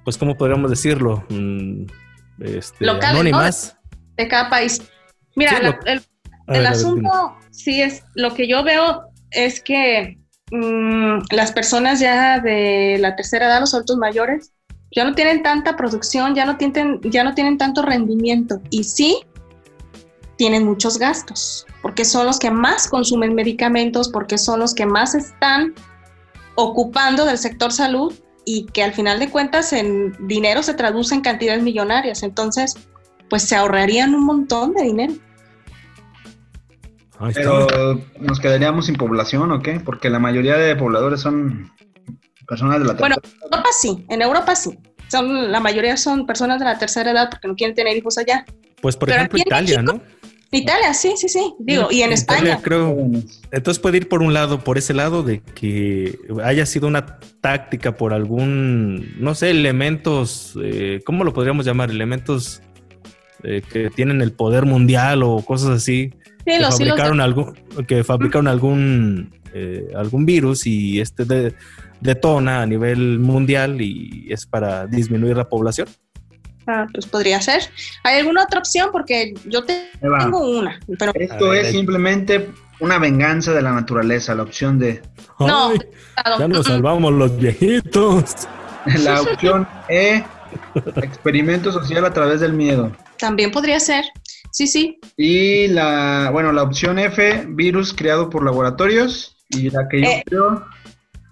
pues, 0.04 0.18
¿cómo 0.18 0.36
podríamos 0.36 0.68
decirlo? 0.70 1.24
Mm, 1.30 1.86
este, 2.40 2.86
anónimas. 2.86 3.78
De 4.16 4.28
cada 4.28 4.50
país. 4.50 4.82
Mira, 5.36 5.80
el, 6.46 6.66
asunto, 6.66 7.36
sí 7.50 7.80
es, 7.80 8.04
lo 8.14 8.34
que 8.34 8.46
yo 8.46 8.62
veo 8.62 9.04
es 9.30 9.62
que 9.62 10.18
mm, 10.50 11.20
las 11.30 11.52
personas 11.52 11.98
ya 11.98 12.40
de 12.40 12.98
la 13.00 13.16
tercera 13.16 13.46
edad, 13.46 13.60
los 13.60 13.72
adultos 13.72 13.96
mayores, 13.96 14.53
ya 14.94 15.04
no 15.04 15.14
tienen 15.14 15.42
tanta 15.42 15.76
producción, 15.76 16.34
ya 16.34 16.44
no 16.44 16.56
tienen, 16.56 17.00
ya 17.02 17.24
no 17.24 17.34
tienen 17.34 17.58
tanto 17.58 17.82
rendimiento 17.82 18.60
y 18.70 18.84
sí 18.84 19.24
tienen 20.36 20.64
muchos 20.64 20.98
gastos, 20.98 21.66
porque 21.82 22.04
son 22.04 22.26
los 22.26 22.38
que 22.38 22.50
más 22.50 22.88
consumen 22.88 23.34
medicamentos, 23.34 24.08
porque 24.08 24.38
son 24.38 24.60
los 24.60 24.74
que 24.74 24.86
más 24.86 25.14
están 25.14 25.74
ocupando 26.56 27.24
del 27.24 27.38
sector 27.38 27.72
salud 27.72 28.12
y 28.44 28.66
que 28.66 28.82
al 28.82 28.92
final 28.92 29.18
de 29.18 29.30
cuentas 29.30 29.72
en 29.72 30.14
dinero 30.26 30.62
se 30.62 30.74
traduce 30.74 31.14
en 31.14 31.22
cantidades 31.22 31.62
millonarias. 31.62 32.22
Entonces, 32.22 32.74
pues 33.30 33.42
se 33.42 33.56
ahorrarían 33.56 34.14
un 34.14 34.24
montón 34.24 34.74
de 34.74 34.82
dinero. 34.82 35.14
Pero 37.32 37.66
nos 38.20 38.40
quedaríamos 38.40 38.86
sin 38.86 38.96
población 38.96 39.50
o 39.52 39.62
qué? 39.62 39.80
Porque 39.80 40.10
la 40.10 40.18
mayoría 40.18 40.56
de 40.56 40.76
pobladores 40.76 41.20
son 41.20 41.72
Personas 42.46 42.78
de 42.80 42.84
la 42.86 42.92
Bueno, 42.94 43.16
en 43.22 43.42
Europa 43.42 43.68
sí, 43.80 44.04
en 44.08 44.22
Europa 44.22 44.54
sí. 44.56 44.78
Son, 45.10 45.52
la 45.52 45.60
mayoría 45.60 45.96
son 45.96 46.26
personas 46.26 46.58
de 46.58 46.64
la 46.64 46.78
tercera 46.78 47.10
edad 47.10 47.28
porque 47.30 47.46
no 47.48 47.54
quieren 47.54 47.74
tener 47.76 47.96
hijos 47.96 48.18
allá. 48.18 48.44
Pues 48.80 48.96
por 48.96 49.08
Pero 49.08 49.18
ejemplo 49.18 49.38
Italia, 49.38 49.82
México- 49.82 50.00
¿no? 50.04 50.24
Italia, 50.50 50.94
sí, 50.94 51.14
sí, 51.16 51.28
sí. 51.28 51.52
Digo, 51.58 51.88
y 51.90 52.02
en 52.02 52.12
Italia, 52.12 52.52
España. 52.54 52.60
creo. 52.62 52.96
Entonces 53.50 53.80
puede 53.80 53.96
ir 53.96 54.08
por 54.08 54.22
un 54.22 54.32
lado, 54.32 54.60
por 54.62 54.78
ese 54.78 54.94
lado 54.94 55.22
de 55.24 55.40
que 55.40 56.16
haya 56.44 56.64
sido 56.64 56.86
una 56.86 57.18
táctica 57.40 57.96
por 57.96 58.12
algún, 58.12 59.14
no 59.18 59.34
sé, 59.34 59.50
elementos, 59.50 60.56
eh, 60.62 61.00
¿cómo 61.04 61.24
lo 61.24 61.32
podríamos 61.32 61.66
llamar? 61.66 61.90
Elementos 61.90 62.62
eh, 63.42 63.62
que 63.68 63.90
tienen 63.90 64.22
el 64.22 64.32
poder 64.32 64.64
mundial 64.64 65.22
o 65.24 65.44
cosas 65.44 65.70
así, 65.70 66.10
Sí, 66.12 66.44
que 66.46 66.60
los 66.60 66.78
hilos 66.78 66.78
de- 66.78 66.84
fabricaron 66.86 67.20
algún, 67.20 67.54
que 67.88 68.04
fabricaron 68.04 68.46
algún, 68.48 69.34
eh, 69.52 69.88
algún 69.96 70.24
virus 70.24 70.66
y 70.66 71.00
este 71.00 71.24
de- 71.24 71.54
detona 72.04 72.62
a 72.62 72.66
nivel 72.66 73.18
mundial 73.18 73.80
y 73.80 74.26
es 74.30 74.46
para 74.46 74.86
disminuir 74.86 75.36
la 75.36 75.48
población. 75.48 75.88
Ah, 76.66 76.86
pues 76.92 77.06
podría 77.06 77.40
ser. 77.42 77.62
¿Hay 78.04 78.20
alguna 78.20 78.44
otra 78.44 78.60
opción? 78.60 78.90
Porque 78.92 79.34
yo 79.46 79.64
tengo 79.64 80.58
una, 80.58 80.78
pero 80.98 81.12
Esto 81.14 81.48
ver, 81.50 81.64
es 81.66 81.72
simplemente 81.72 82.50
una 82.80 82.98
venganza 82.98 83.52
de 83.52 83.60
la 83.62 83.72
naturaleza, 83.72 84.34
la 84.34 84.44
opción 84.44 84.78
de 84.78 85.02
No, 85.40 85.70
Ay, 85.70 85.78
ya 86.38 86.48
nos 86.48 86.66
salvamos 86.66 87.12
los 87.12 87.36
viejitos. 87.36 88.24
la 89.04 89.20
opción 89.20 89.66
E, 89.88 90.24
experimento 90.96 91.72
social 91.72 92.04
a 92.04 92.12
través 92.12 92.40
del 92.40 92.52
miedo. 92.52 92.92
también 93.18 93.50
podría 93.50 93.80
ser. 93.80 94.04
Sí, 94.50 94.66
sí. 94.66 94.98
Y 95.16 95.66
la, 95.68 96.30
bueno, 96.32 96.52
la 96.52 96.62
opción 96.62 96.98
F, 96.98 97.44
virus 97.48 97.92
creado 97.92 98.30
por 98.30 98.44
laboratorios. 98.44 99.36
Y 99.50 99.68
la 99.70 99.86
que 99.88 100.00
yo 100.00 100.08
Eh. 100.08 100.22
creo, 100.26 100.64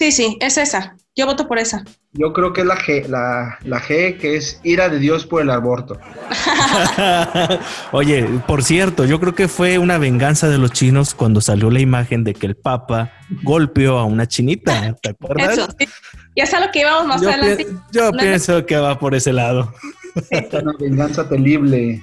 Sí, 0.02 0.10
sí, 0.10 0.36
es 0.40 0.58
esa. 0.58 0.96
Yo 1.14 1.26
voto 1.26 1.46
por 1.46 1.60
esa. 1.60 1.84
yo 2.12 2.32
creo 2.32 2.52
que 2.52 2.62
es 2.62 2.66
la 2.66 2.76
G, 2.76 3.06
la, 3.06 3.56
la 3.62 3.80
G, 3.80 4.18
que 4.18 4.34
es 4.36 4.58
ira 4.64 4.88
de 4.88 4.98
Dios 4.98 5.24
por 5.26 5.42
el 5.42 5.48
aborto. 5.50 5.96
Oye, 7.92 8.24
por 8.48 8.64
cierto, 8.64 9.04
yo 9.04 9.20
creo 9.20 9.36
que 9.36 9.46
fue 9.46 9.78
una 9.78 9.98
venganza 9.98 10.48
de 10.48 10.58
los 10.58 10.72
chinos 10.72 11.14
cuando 11.14 11.40
salió 11.40 11.70
la 11.70 11.78
imagen 11.78 12.24
de 12.24 12.34
que 12.34 12.46
el 12.46 12.56
Papa 12.56 13.12
golpeó 13.44 13.98
a 14.00 14.04
una 14.04 14.26
chinita. 14.26 14.96
¿Te 15.00 15.10
acuerdas? 15.20 15.52
Eso, 15.56 15.68
sí. 15.78 15.86
Ya 16.34 16.44
a 16.56 16.60
lo 16.66 16.72
que 16.72 16.80
íbamos 16.80 17.06
más 17.06 17.20
yo 17.22 17.28
adelante. 17.28 17.64
pi- 17.64 17.70
yo 17.92 18.10
No, 18.10 18.18
pienso 18.18 18.66
que 18.66 18.76
va 18.78 18.98
por 18.98 19.14
ese 19.14 19.32
lado. 19.32 19.72
Una 20.52 20.72
venganza 20.80 21.28
terrible. 21.28 22.02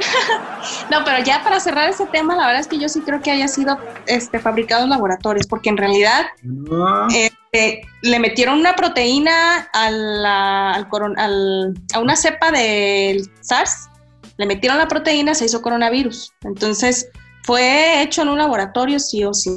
No, 0.90 1.04
pero 1.04 1.22
ya 1.24 1.42
para 1.42 1.60
cerrar 1.60 1.88
ese 1.90 2.06
tema, 2.06 2.36
la 2.36 2.46
verdad 2.46 2.60
es 2.60 2.68
que 2.68 2.78
yo 2.78 2.88
sí 2.88 3.00
creo 3.00 3.20
que 3.20 3.30
haya 3.30 3.48
sido 3.48 3.78
este, 4.06 4.38
fabricado 4.38 4.84
en 4.84 4.90
laboratorios, 4.90 5.46
porque 5.46 5.68
en 5.70 5.76
realidad 5.76 6.26
No, 6.42 7.06
este, 7.08 7.82
le 8.02 8.18
metieron 8.18 8.58
una 8.58 8.74
proteína 8.76 9.68
a, 9.72 9.90
la- 9.90 10.72
al 10.74 10.88
coron- 10.88 11.18
al- 11.18 11.74
a 11.94 11.98
una 12.00 12.16
cepa 12.16 12.50
del 12.50 13.30
SARS, 13.40 13.88
le 14.36 14.46
metieron 14.46 14.78
la 14.78 14.88
proteína, 14.88 15.34
se 15.34 15.44
hizo 15.46 15.62
coronavirus. 15.62 16.32
Entonces, 16.42 17.08
fue 17.44 18.02
hecho 18.02 18.22
en 18.22 18.28
un 18.28 18.38
laboratorio, 18.38 18.98
sí 18.98 19.24
o 19.24 19.32
sí. 19.34 19.50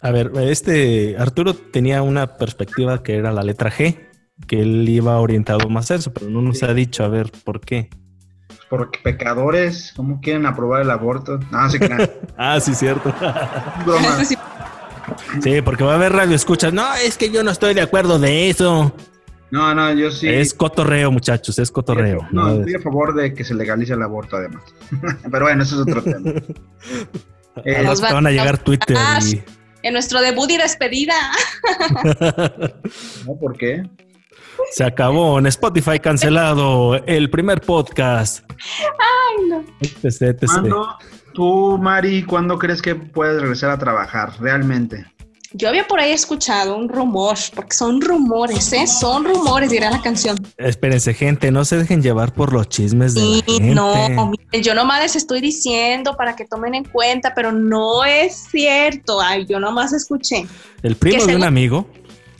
A 0.00 0.10
ver, 0.10 0.30
este 0.40 1.16
Arturo 1.18 1.54
tenía 1.54 2.02
una 2.02 2.36
perspectiva 2.36 3.02
que 3.02 3.16
era 3.16 3.32
la 3.32 3.42
letra 3.42 3.70
G, 3.70 3.98
que 4.46 4.60
él 4.60 4.88
iba 4.88 5.18
orientado 5.18 5.68
más 5.68 5.90
a 5.90 5.94
eso, 5.96 6.12
pero 6.12 6.28
no 6.30 6.42
nos 6.42 6.62
ha 6.62 6.74
dicho 6.74 7.04
a 7.04 7.08
ver 7.08 7.32
por 7.44 7.60
qué. 7.60 7.88
Porque 8.68 8.98
pecadores, 9.02 9.92
¿cómo 9.96 10.20
quieren 10.20 10.46
aprobar 10.46 10.82
el 10.82 10.90
aborto? 10.90 11.38
No, 11.50 11.70
se 11.70 11.78
crean. 11.78 12.10
Ah, 12.36 12.60
sí, 12.60 12.74
cierto. 12.74 13.14
Broma. 13.86 14.24
Sí. 14.24 14.36
sí, 15.42 15.62
porque 15.62 15.84
va 15.84 15.92
a 15.92 15.96
haber 15.96 16.12
radio 16.12 16.36
escuchas. 16.36 16.72
No, 16.72 16.94
es 16.94 17.16
que 17.16 17.30
yo 17.30 17.42
no 17.42 17.50
estoy 17.50 17.72
de 17.72 17.80
acuerdo 17.80 18.18
de 18.18 18.50
eso. 18.50 18.92
No, 19.50 19.74
no, 19.74 19.92
yo 19.94 20.10
sí. 20.10 20.28
Es 20.28 20.52
cotorreo, 20.52 21.10
muchachos, 21.10 21.58
es 21.58 21.70
cotorreo. 21.70 22.26
No, 22.32 22.48
¿no? 22.48 22.54
estoy 22.60 22.74
a 22.74 22.80
favor 22.80 23.14
de 23.14 23.32
que 23.32 23.44
se 23.44 23.54
legalice 23.54 23.94
el 23.94 24.02
aborto, 24.02 24.36
además. 24.36 24.64
Pero 25.30 25.44
bueno, 25.44 25.62
eso 25.62 25.76
es 25.76 25.82
otro 25.82 26.02
tema. 26.02 26.32
Eh, 27.64 27.76
A 27.76 27.82
los 27.82 28.00
que 28.00 28.12
van 28.12 28.26
a 28.26 28.30
llegar 28.30 28.58
Twitter 28.58 28.96
y... 29.22 29.42
En 29.82 29.92
nuestro 29.92 30.20
debut 30.20 30.50
y 30.50 30.56
despedida. 30.56 31.14
¿no? 33.24 33.36
¿Por 33.36 33.56
qué? 33.56 33.88
Se 34.72 34.84
acabó 34.84 35.38
en 35.38 35.46
Spotify 35.46 35.98
cancelado 35.98 36.96
el 37.06 37.30
primer 37.30 37.60
podcast. 37.60 38.44
Ay, 38.50 39.48
no. 39.48 39.64
Etc, 39.80 40.22
etc. 40.22 40.44
¿Cuándo, 40.46 40.98
tú, 41.34 41.78
Mari, 41.78 42.22
cuándo 42.24 42.58
crees 42.58 42.82
que 42.82 42.94
puedes 42.94 43.40
regresar 43.40 43.70
a 43.70 43.78
trabajar 43.78 44.32
realmente? 44.40 45.06
Yo 45.52 45.68
había 45.68 45.86
por 45.86 46.00
ahí 46.00 46.10
escuchado 46.10 46.76
un 46.76 46.88
rumor, 46.88 47.36
porque 47.54 47.74
son 47.74 48.00
rumores, 48.00 48.72
¿eh? 48.74 48.86
Son 48.86 49.24
rumores, 49.24 49.70
dirá 49.70 49.90
la 49.90 50.02
canción. 50.02 50.36
Espérense, 50.58 51.14
gente, 51.14 51.50
no 51.50 51.64
se 51.64 51.78
dejen 51.78 52.02
llevar 52.02 52.34
por 52.34 52.52
los 52.52 52.68
chismes 52.68 53.14
de 53.14 53.20
Y 53.22 53.36
la 53.38 53.44
gente. 53.44 53.74
no, 53.74 54.26
miren, 54.26 54.62
yo 54.62 54.74
nomás 54.74 55.00
les 55.02 55.16
estoy 55.16 55.40
diciendo 55.40 56.14
para 56.14 56.36
que 56.36 56.44
tomen 56.44 56.74
en 56.74 56.84
cuenta, 56.84 57.32
pero 57.34 57.52
no 57.52 58.04
es 58.04 58.48
cierto. 58.50 59.20
Ay, 59.20 59.46
yo 59.46 59.58
nomás 59.58 59.94
escuché. 59.94 60.46
El 60.82 60.96
primo 60.96 61.24
que 61.24 61.30
de 61.30 61.36
un 61.36 61.44
amigo. 61.44 61.88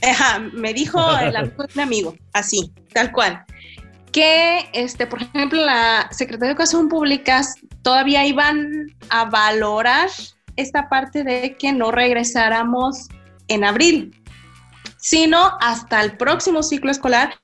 Ajá, 0.01 0.39
me 0.39 0.73
dijo 0.73 0.99
el 1.17 1.35
amigo 1.35 1.65
un 1.75 1.81
amigo, 1.81 2.15
así, 2.33 2.71
tal 2.93 3.11
cual. 3.11 3.43
Que, 4.11 4.69
este, 4.73 5.05
por 5.05 5.21
ejemplo, 5.21 5.63
la 5.63 6.07
Secretaría 6.11 6.47
de 6.47 6.51
Educación 6.53 6.89
Pública 6.89 7.41
todavía 7.81 8.25
iban 8.25 8.87
a 9.09 9.25
valorar 9.25 10.09
esta 10.55 10.89
parte 10.89 11.23
de 11.23 11.55
que 11.57 11.71
no 11.71 11.91
regresáramos 11.91 13.07
en 13.47 13.63
abril, 13.63 14.21
sino 14.97 15.57
hasta 15.61 16.01
el 16.01 16.17
próximo 16.17 16.63
ciclo 16.63 16.91
escolar 16.91 17.35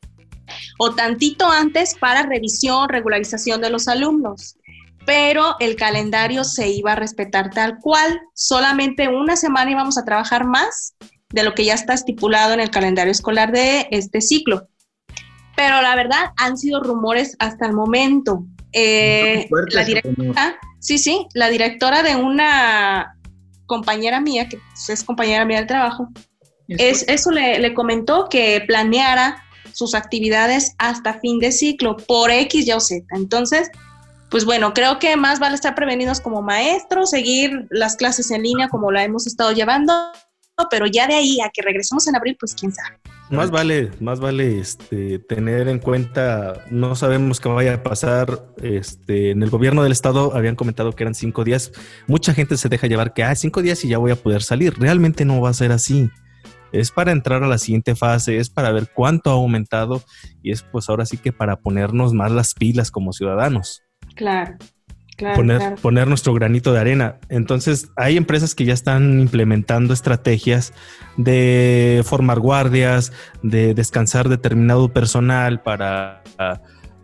o 0.79 0.93
tantito 0.95 1.49
antes 1.49 1.95
para 1.95 2.23
revisión, 2.23 2.89
regularización 2.89 3.61
de 3.61 3.69
los 3.69 3.87
alumnos. 3.87 4.57
Pero 5.05 5.57
el 5.59 5.75
calendario 5.75 6.43
se 6.43 6.69
iba 6.69 6.93
a 6.93 6.95
respetar 6.95 7.49
tal 7.49 7.77
cual, 7.79 8.21
solamente 8.33 9.09
una 9.09 9.35
semana 9.35 9.71
íbamos 9.71 9.97
a 9.97 10.05
trabajar 10.05 10.45
más 10.45 10.95
de 11.33 11.43
lo 11.43 11.53
que 11.53 11.65
ya 11.65 11.73
está 11.73 11.93
estipulado 11.93 12.53
en 12.53 12.61
el 12.61 12.69
calendario 12.69 13.11
escolar 13.11 13.51
de 13.51 13.87
este 13.91 14.21
ciclo. 14.21 14.69
Pero 15.55 15.81
la 15.81 15.95
verdad 15.95 16.31
han 16.37 16.57
sido 16.57 16.81
rumores 16.81 17.35
hasta 17.39 17.65
el 17.65 17.73
momento. 17.73 18.45
Eh, 18.71 19.47
Fuertes, 19.49 19.75
la 19.75 19.83
directora, 19.83 20.55
sí, 20.79 20.97
sí, 20.97 21.27
la 21.33 21.49
directora 21.49 22.01
de 22.01 22.15
una 22.15 23.17
compañera 23.65 24.19
mía, 24.19 24.47
que 24.47 24.57
pues, 24.57 24.89
es 24.89 25.03
compañera 25.03 25.45
mía 25.45 25.57
del 25.57 25.67
trabajo, 25.67 26.07
es, 26.67 27.05
eso 27.07 27.29
le, 27.31 27.59
le 27.59 27.73
comentó 27.73 28.29
que 28.29 28.63
planeara 28.65 29.43
sus 29.73 29.95
actividades 29.95 30.75
hasta 30.77 31.19
fin 31.19 31.39
de 31.39 31.51
ciclo 31.51 31.97
por 31.97 32.31
X, 32.31 32.67
Y 32.67 32.71
o 32.71 32.79
Z. 32.79 33.05
Entonces, 33.11 33.69
pues 34.29 34.45
bueno, 34.45 34.73
creo 34.73 34.97
que 34.97 35.15
más 35.17 35.39
vale 35.39 35.55
estar 35.55 35.75
prevenidos 35.75 36.19
como 36.19 36.41
maestros, 36.41 37.11
seguir 37.11 37.67
las 37.69 37.95
clases 37.95 38.31
en 38.31 38.43
línea 38.43 38.69
como 38.69 38.91
la 38.91 39.03
hemos 39.03 39.27
estado 39.27 39.51
llevando, 39.51 39.93
pero 40.69 40.85
ya 40.87 41.07
de 41.07 41.15
ahí 41.15 41.39
a 41.41 41.49
que 41.49 41.61
regresemos 41.61 42.07
en 42.07 42.15
abril, 42.15 42.37
pues 42.39 42.53
quién 42.53 42.71
sabe. 42.71 42.97
Más 43.29 43.49
vale, 43.49 43.89
más 43.99 44.19
vale 44.19 44.59
este, 44.59 45.17
tener 45.17 45.67
en 45.67 45.79
cuenta, 45.79 46.65
no 46.69 46.95
sabemos 46.95 47.39
qué 47.39 47.49
vaya 47.49 47.75
a 47.75 47.83
pasar. 47.83 48.45
Este, 48.61 49.31
en 49.31 49.41
el 49.41 49.49
gobierno 49.49 49.81
del 49.81 49.91
estado 49.91 50.35
habían 50.35 50.55
comentado 50.55 50.91
que 50.91 51.03
eran 51.03 51.15
cinco 51.15 51.43
días. 51.43 51.71
Mucha 52.07 52.33
gente 52.33 52.57
se 52.57 52.69
deja 52.69 52.87
llevar 52.87 53.13
que, 53.13 53.23
ah, 53.23 53.33
cinco 53.35 53.61
días 53.61 53.83
y 53.85 53.87
ya 53.89 53.97
voy 53.97 54.11
a 54.11 54.15
poder 54.15 54.43
salir. 54.43 54.77
Realmente 54.77 55.25
no 55.25 55.41
va 55.41 55.49
a 55.49 55.53
ser 55.53 55.71
así. 55.71 56.11
Es 56.71 56.91
para 56.91 57.11
entrar 57.11 57.43
a 57.43 57.47
la 57.47 57.59
siguiente 57.59 57.95
fase, 57.95 58.37
es 58.37 58.49
para 58.49 58.71
ver 58.71 58.89
cuánto 58.93 59.29
ha 59.29 59.33
aumentado 59.33 60.03
y 60.41 60.51
es 60.51 60.63
pues 60.63 60.89
ahora 60.89 61.05
sí 61.05 61.17
que 61.17 61.31
para 61.31 61.55
ponernos 61.55 62.13
más 62.13 62.31
las 62.31 62.53
pilas 62.55 62.89
como 62.89 63.13
ciudadanos. 63.13 63.83
Claro, 64.15 64.57
claro. 65.23 65.35
poner, 65.35 65.57
claro. 65.57 65.75
poner 65.77 66.07
nuestro 66.07 66.33
granito 66.33 66.73
de 66.73 66.79
arena. 66.79 67.17
Entonces, 67.29 67.89
hay 67.95 68.17
empresas 68.17 68.55
que 68.55 68.65
ya 68.65 68.73
están 68.73 69.19
implementando 69.19 69.93
estrategias 69.93 70.73
de 71.17 72.01
formar 72.05 72.39
guardias, 72.39 73.11
de 73.41 73.73
descansar 73.73 74.29
determinado 74.29 74.93
personal 74.93 75.61
para, 75.61 76.21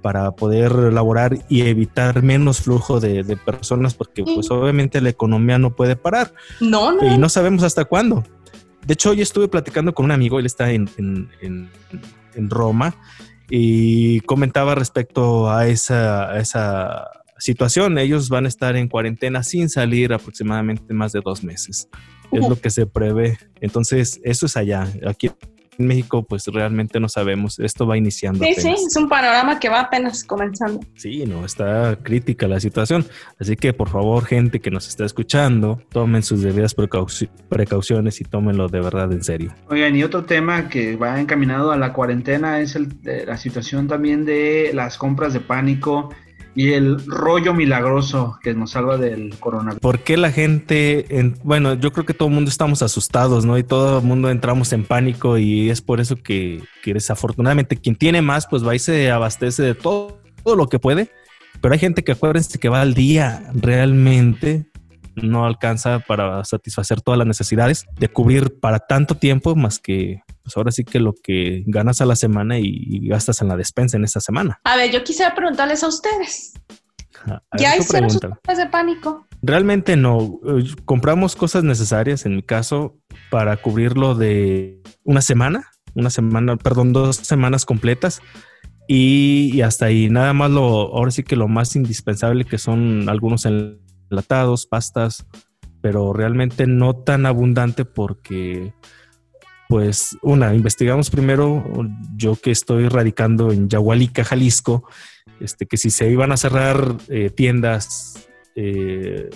para 0.02 0.32
poder 0.32 0.72
laborar 0.94 1.40
y 1.50 1.62
evitar 1.62 2.24
menos 2.24 2.62
flujo 2.62 3.00
de, 3.00 3.24
de 3.24 3.38
personas, 3.38 3.94
porque 3.94 4.24
pues 4.24 4.50
obviamente 4.52 5.02
la 5.02 5.10
economía 5.10 5.58
no 5.60 5.76
puede 5.76 5.96
parar 5.96 6.34
No, 6.60 6.92
no. 6.92 7.06
y 7.06 7.18
no 7.18 7.30
sabemos 7.30 7.64
hasta 7.64 7.86
cuándo. 7.86 8.24
De 8.86 8.94
hecho, 8.94 9.12
hoy 9.12 9.22
estuve 9.22 9.48
platicando 9.48 9.94
con 9.94 10.06
un 10.06 10.12
amigo, 10.12 10.40
él 10.40 10.46
está 10.46 10.72
en, 10.72 10.90
en, 10.98 11.30
en, 11.42 11.70
en 12.36 12.50
Roma, 12.50 12.96
y 13.50 14.22
comentaba 14.22 14.76
respecto 14.76 15.52
a 15.52 15.68
esa, 15.68 16.32
a 16.32 16.40
esa 16.40 17.08
situación. 17.40 17.98
Ellos 17.98 18.30
van 18.30 18.46
a 18.46 18.48
estar 18.48 18.76
en 18.76 18.88
cuarentena 18.88 19.44
sin 19.44 19.70
salir 19.70 20.14
aproximadamente 20.14 20.94
más 20.94 21.12
de 21.12 21.22
dos 21.24 21.44
meses. 21.44 21.90
Es 22.32 22.42
Ujú. 22.42 22.50
lo 22.52 22.62
que 22.62 22.70
se 22.70 22.86
prevé. 22.86 23.38
Entonces, 23.60 24.20
eso 24.24 24.46
es 24.46 24.56
allá. 24.56 24.88
Aquí 25.08 25.32
en 25.80 25.88
México 25.88 26.24
pues 26.24 26.46
realmente 26.48 27.00
no 27.00 27.10
sabemos. 27.10 27.58
Esto 27.60 27.88
va 27.88 27.98
iniciando. 27.98 28.44
Sí, 28.44 28.54
sí, 28.58 28.70
es 28.70 28.96
un 28.98 29.08
panorama 29.08 29.60
que 29.60 29.70
va 29.70 29.80
apenas 29.80 30.24
comenzando. 30.24 30.82
Sí, 30.96 31.26
no, 31.26 31.46
está 31.46 31.98
crítica 32.04 32.48
la 32.48 32.60
situación. 32.60 33.06
Así 33.40 33.56
que 33.56 33.74
por 33.74 33.90
favor, 33.90 34.26
gente 34.26 34.60
que 34.60 34.70
nos 34.70 34.88
está 34.88 35.06
escuchando, 35.06 35.82
tomen 35.90 36.22
sus 36.22 36.42
debidas 36.42 36.76
precauciones 36.76 38.22
y 38.22 38.24
tómenlo 38.26 38.68
de 38.68 38.82
verdad 38.82 39.12
en 39.14 39.24
serio. 39.24 39.56
Oigan, 39.70 39.96
y 39.96 40.04
otro 40.04 40.26
tema 40.26 40.68
que 40.70 40.98
va 40.98 41.20
encaminado 41.20 41.72
a 41.72 41.78
la 41.78 41.94
cuarentena 41.94 42.60
es 42.60 42.76
el, 42.76 42.90
la 43.04 43.38
situación 43.38 43.88
también 43.88 44.26
de 44.26 44.72
las 44.74 44.98
compras 44.98 45.34
de 45.34 45.40
pánico 45.40 46.14
y 46.56 46.74
el 46.74 47.06
rollo 47.06 47.54
milagroso 47.54 48.38
que 48.42 48.54
nos 48.54 48.72
salva 48.72 48.98
del 48.98 49.38
coronavirus. 49.40 49.80
¿Por 49.80 50.00
qué 50.00 50.18
la 50.18 50.32
gente, 50.32 51.06
bueno, 51.44 51.76
yo 51.76 51.92
creo 51.92 52.06
que 52.06 52.14
todo 52.14 52.28
el 52.28 52.36
mundo 52.36 52.50
estamos 52.50 52.82
asustados, 52.82 53.46
¿no? 53.46 53.58
Y 53.58 53.64
todo 53.64 54.00
el 54.00 54.06
mundo 54.06 54.30
entramos 54.30 54.74
en 54.74 54.84
pánico 54.84 55.38
y 55.38 55.70
es 55.70 55.82
por 55.82 56.00
eso 56.00 56.16
que, 56.16 56.64
que 56.84 56.94
desafortunadamente 56.94 57.78
quien 57.78 57.96
tiene 57.96 58.22
más, 58.22 58.48
pues 58.48 58.66
va 58.66 58.76
y 58.76 58.80
se 58.80 59.12
abastece 59.12 59.64
de 59.64 59.76
todo, 59.76 60.20
todo 60.44 60.56
lo 60.56 60.68
que 60.68 60.80
puede. 60.80 61.12
Pero 61.62 61.74
hay 61.74 61.80
gente 61.80 62.04
que 62.04 62.14
acuérdense 62.14 62.58
que 62.58 62.70
va 62.70 62.82
al 62.82 62.94
día 62.94 63.52
realmente 63.54 64.70
no 65.16 65.46
alcanza 65.46 66.00
para 66.00 66.44
satisfacer 66.46 67.02
todas 67.02 67.18
las 67.18 67.28
necesidades 67.28 67.86
de 67.98 68.08
cubrir 68.08 68.60
para 68.60 68.80
tanto 68.80 69.16
tiempo 69.16 69.56
más 69.56 69.80
que 69.80 70.22
pues 70.50 70.58
ahora 70.58 70.72
sí 70.72 70.84
que 70.84 71.00
lo 71.00 71.14
que 71.14 71.64
ganas 71.68 72.02
a 72.02 72.06
la 72.06 72.16
semana 72.16 72.58
y, 72.58 73.08
gastas 73.08 73.42
en 73.44 73.50
la 73.50 73.56
despensa 73.56 73.98
en 73.98 74.04
esta 74.04 74.20
semana. 74.20 74.60
A 74.64 74.76
ver, 74.76 74.92
yo 74.92 75.04
quisiera 75.04 75.36
preguntarles 75.36 75.84
a 75.84 75.88
ustedes. 75.88 76.54
¿Ya 77.58 77.78
hicieron 77.78 78.10
sus 78.10 78.20
compras 78.20 78.58
de 78.58 78.66
pánico? 78.66 79.28
Realmente 79.44 79.96
no. 79.96 80.40
Eh, 80.48 80.64
compramos 80.86 81.36
cosas 81.36 81.64
necesarias, 81.64 82.26
en 82.26 82.36
mi 82.36 82.42
caso, 82.42 82.98
para 83.30 83.58
cubrirlo 83.58 84.16
de 84.16 84.82
una 85.04 85.22
semana, 85.22 85.70
una 85.94 86.10
semana, 86.10 86.58
perdón, 86.58 86.94
dos 86.94 87.18
semanas 87.18 87.66
completas. 87.66 88.22
Y, 88.88 89.52
y, 89.54 89.62
hasta 89.62 89.86
ahí, 89.86 90.10
nada 90.10 90.34
más 90.34 90.50
lo, 90.50 90.64
ahora 90.64 91.12
sí 91.12 91.22
que 91.22 91.36
lo 91.36 91.48
más 91.48 91.76
indispensable 91.76 92.44
que 92.44 92.58
son 92.58 93.08
algunos 93.08 93.46
enlatados, 93.46 94.66
pastas, 94.66 95.28
pero 95.82 96.12
realmente 96.12 96.66
no 96.66 96.96
tan 96.96 97.28
abundante 97.28 97.86
porque 97.86 98.74
pues 99.70 100.18
una, 100.24 100.56
investigamos 100.56 101.12
primero, 101.12 101.64
yo 102.16 102.36
que 102.36 102.50
estoy 102.50 102.88
radicando 102.90 103.52
en 103.52 103.70
Yahualica, 103.70 104.24
Jalisco, 104.24 104.90
este, 105.40 105.68
que 105.68 105.78
si 105.78 105.92
se 105.92 106.10
iban 106.10 106.32
a 106.32 106.38
cerrar 106.38 106.98
eh, 107.08 107.30
tiendas 107.30 108.28
eh, 108.56 109.30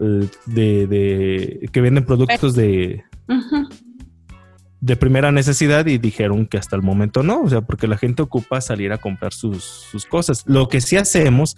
eh, 0.00 0.28
de, 0.46 1.68
que 1.72 1.80
venden 1.80 2.04
productos 2.04 2.54
de, 2.54 3.02
de 4.80 4.96
primera 4.96 5.32
necesidad 5.32 5.86
y 5.86 5.98
dijeron 5.98 6.46
que 6.46 6.58
hasta 6.58 6.76
el 6.76 6.82
momento 6.82 7.24
no, 7.24 7.42
o 7.42 7.50
sea, 7.50 7.62
porque 7.62 7.88
la 7.88 7.98
gente 7.98 8.22
ocupa 8.22 8.60
salir 8.60 8.92
a 8.92 8.98
comprar 8.98 9.32
sus, 9.32 9.64
sus 9.64 10.06
cosas. 10.06 10.44
Lo 10.46 10.68
que 10.68 10.80
sí 10.80 10.96
hacemos 10.96 11.56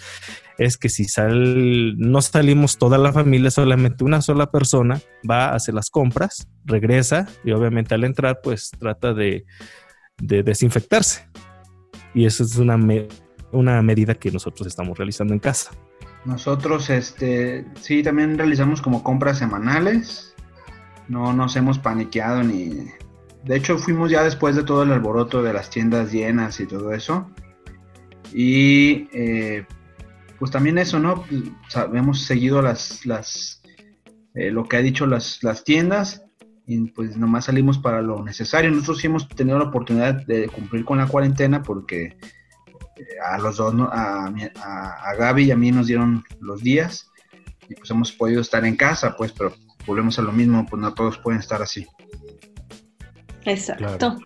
es 0.59 0.77
que 0.77 0.89
si 0.89 1.05
sal, 1.05 1.97
no 1.99 2.21
salimos 2.23 2.79
toda 2.79 2.99
la 2.99 3.13
familia, 3.13 3.51
solamente 3.51 4.05
una 4.05 4.23
sola 4.23 4.51
persona 4.51 5.01
va 5.29 5.47
a 5.47 5.57
hacer 5.57 5.75
las 5.75 5.91
compras, 5.91 6.49
regresa 6.65 7.27
y 7.45 7.53
obviamente 7.53 7.95
al 7.95 8.05
entrar 8.05 8.41
pues 8.43 8.71
trata 8.79 9.13
de, 9.15 9.45
desinfectarse. 10.19 11.29
Y 12.15 12.27
eso 12.27 12.45
es 12.45 12.57
una, 12.57 12.79
una 13.51 13.83
medida 13.83 14.15
que 14.15 14.31
nosotros 14.31 14.69
estamos 14.69 14.97
realizando 14.97 15.35
en 15.35 15.41
casa. 15.41 15.73
Nosotros, 16.25 16.89
este, 16.89 17.67
sí, 17.81 18.03
también 18.03 18.39
realizamos 18.39 18.81
como 18.81 19.03
compras 19.03 19.39
semanales. 19.39 20.35
No 21.09 21.33
nos 21.33 21.57
hemos 21.57 21.79
paniqueado 21.79 22.43
ni... 22.43 22.87
De 23.45 23.57
hecho, 23.57 23.77
fuimos 23.77 24.11
ya 24.11 24.23
después 24.23 24.57
de 24.57 24.63
todo 24.63 24.85
el 24.85 24.93
alboroto 24.93 25.43
de 25.43 25.53
las 25.53 25.69
tiendas 25.69 26.13
llenas 26.13 26.61
y 26.61 26.67
todo 26.67 26.93
eso. 26.93 27.29
Y 28.33 29.09
eh, 29.13 29.67
pues 30.39 30.51
también 30.51 30.79
eso, 30.79 30.99
¿no? 30.99 31.25
hemos 31.93 32.23
seguido 32.23 32.63
las, 32.63 33.05
las 33.07 33.63
eh, 34.35 34.51
lo 34.51 34.65
que 34.65 34.77
ha 34.77 34.83
dicho 34.83 35.07
las, 35.07 35.43
las 35.43 35.65
tiendas 35.65 36.25
y 36.67 36.91
pues 36.91 37.17
nomás 37.17 37.45
salimos 37.45 37.79
para 37.79 38.03
lo 38.03 38.23
necesario. 38.23 38.71
Nosotros 38.71 38.99
sí 38.99 39.07
hemos 39.07 39.29
tenido 39.29 39.59
la 39.59 39.67
oportunidad 39.67 40.27
de 40.27 40.49
cumplir 40.49 40.85
con 40.85 40.99
la 40.99 41.07
cuarentena 41.07 41.63
porque 41.63 42.17
eh, 42.97 43.05
a 43.25 43.39
los 43.39 43.57
dos, 43.57 43.75
a, 43.91 44.27
a, 44.27 45.15
Gaby 45.15 45.45
y 45.45 45.51
a 45.51 45.57
mí 45.57 45.71
nos 45.71 45.87
dieron 45.87 46.25
los 46.41 46.63
días 46.63 47.11
y 47.69 47.75
pues 47.75 47.91
hemos 47.91 48.13
podido 48.13 48.41
estar 48.41 48.65
en 48.65 48.77
casa, 48.77 49.15
pues, 49.17 49.33
pero 49.33 49.55
volvemos 49.87 50.19
a 50.19 50.23
lo 50.23 50.33
mismo, 50.33 50.67
pues 50.67 50.81
no 50.81 50.93
todos 50.95 51.19
pueden 51.19 51.41
estar 51.41 51.63
así. 51.63 51.87
Exacto. 53.45 54.19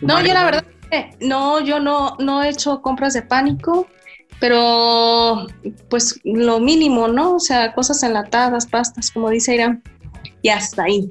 No, 0.00 0.20
yo 0.22 0.34
la 0.34 0.44
verdad, 0.44 0.64
no, 1.20 1.60
yo 1.60 1.80
no, 1.80 2.16
no 2.18 2.42
he 2.42 2.48
hecho 2.48 2.80
compras 2.82 3.14
de 3.14 3.22
pánico 3.22 3.86
pero 4.40 5.46
pues 5.88 6.20
lo 6.24 6.60
mínimo, 6.60 7.08
¿no? 7.08 7.36
O 7.36 7.40
sea, 7.40 7.72
cosas 7.74 8.02
enlatadas, 8.02 8.66
pastas, 8.66 9.10
como 9.10 9.30
dice 9.30 9.54
Irán, 9.54 9.82
y 10.42 10.48
hasta 10.50 10.84
ahí. 10.84 11.10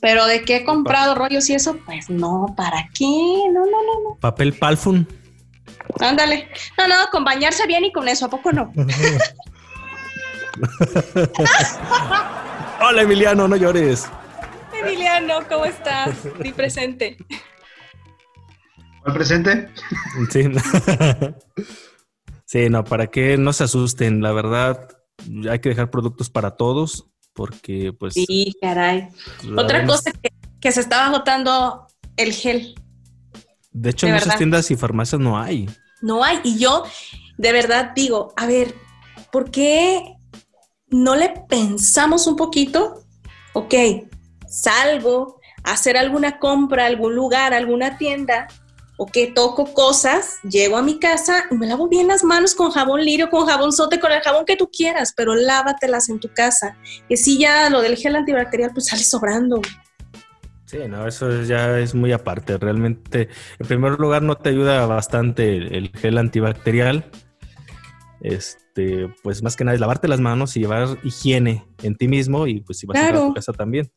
Pero 0.00 0.26
de 0.26 0.42
qué 0.42 0.56
he 0.56 0.64
comprado 0.64 1.14
rollos 1.14 1.48
y 1.50 1.54
eso, 1.54 1.76
pues 1.84 2.08
no, 2.08 2.46
¿para 2.56 2.88
qué? 2.94 3.04
No, 3.04 3.60
no, 3.60 3.82
no, 3.82 4.10
no. 4.10 4.16
Papel 4.20 4.54
palfun. 4.54 5.06
Ándale. 5.98 6.48
No, 6.78 6.86
no, 6.88 6.94
con 7.10 7.24
bañarse 7.24 7.66
bien 7.66 7.84
y 7.84 7.92
con 7.92 8.08
eso, 8.08 8.26
¿a 8.26 8.30
poco 8.30 8.52
no? 8.52 8.72
Hola 12.80 13.02
Emiliano, 13.02 13.46
no 13.48 13.56
llores. 13.56 14.08
Emiliano, 14.72 15.40
¿cómo 15.48 15.64
estás? 15.66 16.10
Di 16.38 16.52
presente. 16.52 17.18
¿Cuál 19.02 19.14
presente? 19.14 19.68
Sí. 20.30 20.48
Sí, 22.50 22.68
no, 22.68 22.82
para 22.82 23.06
que 23.06 23.38
no 23.38 23.52
se 23.52 23.62
asusten, 23.62 24.22
la 24.22 24.32
verdad, 24.32 24.88
hay 25.48 25.60
que 25.60 25.68
dejar 25.68 25.88
productos 25.88 26.30
para 26.30 26.56
todos, 26.56 27.06
porque 27.32 27.92
pues... 27.92 28.14
Sí, 28.14 28.56
caray. 28.60 29.06
Otra 29.56 29.86
cosa 29.86 30.10
que, 30.60 30.72
se 30.72 30.80
estaba 30.80 31.06
agotando, 31.06 31.86
el 32.16 32.32
gel. 32.32 32.74
De 33.70 33.90
hecho, 33.90 34.08
en 34.08 34.14
muchas 34.14 34.36
tiendas 34.36 34.68
y 34.72 34.74
farmacias 34.74 35.20
no 35.20 35.38
hay. 35.38 35.70
No 36.02 36.24
hay, 36.24 36.40
y 36.42 36.58
yo 36.58 36.82
de 37.38 37.52
verdad 37.52 37.92
digo, 37.94 38.32
a 38.36 38.46
ver, 38.46 38.74
¿por 39.30 39.52
qué 39.52 40.16
no 40.88 41.14
le 41.14 41.32
pensamos 41.48 42.26
un 42.26 42.34
poquito? 42.34 43.04
Ok, 43.52 43.74
salgo 44.48 45.40
a 45.62 45.74
hacer 45.74 45.96
alguna 45.96 46.40
compra, 46.40 46.86
algún 46.86 47.14
lugar, 47.14 47.54
alguna 47.54 47.96
tienda, 47.96 48.48
o 49.02 49.06
que 49.06 49.28
toco 49.28 49.72
cosas, 49.72 50.40
llego 50.42 50.76
a 50.76 50.82
mi 50.82 50.98
casa 50.98 51.44
y 51.50 51.54
me 51.54 51.66
lavo 51.66 51.88
bien 51.88 52.06
las 52.06 52.22
manos 52.22 52.54
con 52.54 52.70
jabón 52.70 53.00
lirio, 53.00 53.30
con 53.30 53.46
jabón 53.46 53.72
sote, 53.72 53.98
con 53.98 54.12
el 54.12 54.20
jabón 54.20 54.44
que 54.44 54.56
tú 54.56 54.70
quieras, 54.70 55.14
pero 55.16 55.34
lávatelas 55.34 56.10
en 56.10 56.20
tu 56.20 56.28
casa. 56.28 56.76
Y 57.08 57.16
si 57.16 57.38
ya 57.38 57.70
lo 57.70 57.80
del 57.80 57.96
gel 57.96 58.14
antibacterial 58.14 58.72
pues 58.74 58.88
sale 58.88 59.02
sobrando. 59.02 59.62
Sí, 60.66 60.80
no, 60.86 61.08
eso 61.08 61.42
ya 61.44 61.78
es 61.78 61.94
muy 61.94 62.12
aparte. 62.12 62.58
Realmente, 62.58 63.30
en 63.58 63.66
primer 63.66 63.92
lugar, 63.92 64.20
no 64.20 64.36
te 64.36 64.50
ayuda 64.50 64.84
bastante 64.84 65.56
el, 65.56 65.90
gel 65.96 66.18
antibacterial. 66.18 67.10
Este, 68.20 69.08
pues 69.22 69.42
más 69.42 69.56
que 69.56 69.64
nada 69.64 69.76
es 69.76 69.80
lavarte 69.80 70.08
las 70.08 70.20
manos 70.20 70.58
y 70.58 70.60
llevar 70.60 70.98
higiene 71.04 71.64
en 71.82 71.96
ti 71.96 72.06
mismo 72.06 72.46
y 72.46 72.60
pues 72.60 72.76
si 72.76 72.86
vas 72.86 72.98
a, 72.98 73.08
a 73.08 73.12
tu 73.28 73.32
casa 73.32 73.54
también. 73.54 73.90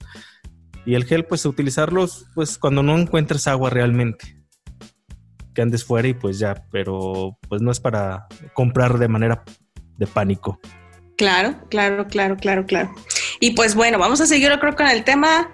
Y 0.85 0.95
el 0.95 1.03
gel, 1.03 1.25
pues 1.25 1.45
utilizarlos 1.45 2.27
pues 2.33 2.57
cuando 2.57 2.83
no 2.83 2.97
encuentres 2.97 3.47
agua 3.47 3.69
realmente 3.69 4.42
que 5.53 5.61
andes 5.61 5.83
fuera 5.83 6.07
y 6.07 6.13
pues 6.13 6.39
ya, 6.39 6.65
pero 6.71 7.37
pues 7.47 7.61
no 7.61 7.71
es 7.71 7.79
para 7.79 8.27
comprar 8.53 8.97
de 8.97 9.07
manera 9.07 9.43
de 9.97 10.07
pánico. 10.07 10.59
Claro, 11.17 11.55
claro, 11.69 12.07
claro, 12.07 12.35
claro, 12.37 12.65
claro. 12.65 12.93
Y 13.39 13.51
pues 13.51 13.75
bueno, 13.75 13.99
vamos 13.99 14.21
a 14.21 14.25
seguir 14.25 14.49
yo 14.49 14.59
creo 14.59 14.75
con 14.75 14.87
el 14.87 15.03
tema 15.03 15.51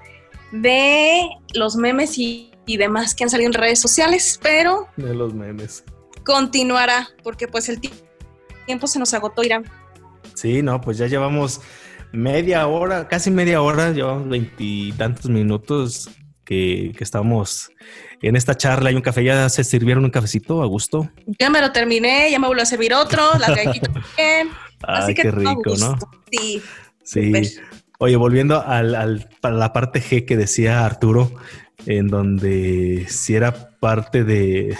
de 0.52 1.22
los 1.54 1.76
memes 1.76 2.18
y, 2.18 2.46
demás 2.78 3.16
que 3.16 3.24
han 3.24 3.32
salido 3.32 3.48
en 3.48 3.54
redes 3.54 3.80
sociales, 3.80 4.40
pero... 4.44 4.88
De 4.96 5.16
los 5.16 5.34
memes. 5.34 5.84
Continuará, 6.24 7.10
porque 7.24 7.48
pues 7.48 7.68
el 7.68 7.82
tiempo 8.68 8.86
se 8.86 9.00
nos 9.00 9.12
agotó, 9.16 9.44
Irán. 9.44 9.66
Sí, 10.36 10.62
no, 10.62 10.80
pues 10.80 11.00
ya 11.00 11.08
llevamos 11.08 11.62
media 12.12 12.68
hora, 12.68 13.08
casi 13.08 13.32
media 13.32 13.64
hora, 13.64 13.92
llevamos 13.92 14.30
veintitantos 14.30 15.32
minutos 15.32 16.12
que, 16.50 16.94
que 16.98 17.04
estamos 17.04 17.72
en 18.24 18.36
esta 18.36 18.56
charla 18.56 18.92
y 18.92 18.96
un 18.96 19.04
café. 19.04 19.24
¿Ya 19.24 19.48
se 19.50 19.64
sirvieron 19.64 20.04
un 20.04 20.10
cafecito 20.10 20.64
a 20.64 20.66
gusto? 20.66 21.12
Ya 21.40 21.52
me 21.52 21.62
lo 21.62 21.72
terminé, 21.72 22.32
ya 22.32 22.40
me 22.40 22.48
volvió 22.48 22.64
a 22.64 22.66
servir 22.66 22.92
otro, 22.96 23.22
las 23.38 23.50
galletitas 23.56 23.94
también. 23.94 24.50
Así 24.82 25.14
que 25.14 25.22
qué 25.22 25.32
rico, 25.32 25.76
¿no? 25.80 26.00
Sí. 26.32 26.62
Sí. 27.04 27.32
Oye, 28.00 28.16
volviendo 28.16 28.66
al, 28.66 28.96
al, 28.96 29.30
a 29.44 29.52
la 29.52 29.74
parte 29.74 30.02
G 30.02 30.26
que 30.26 30.38
decía 30.38 30.86
Arturo, 30.86 31.32
en 31.86 32.08
donde 32.08 33.06
si 33.10 33.36
era 33.36 33.78
parte 33.80 34.24
de, 34.24 34.76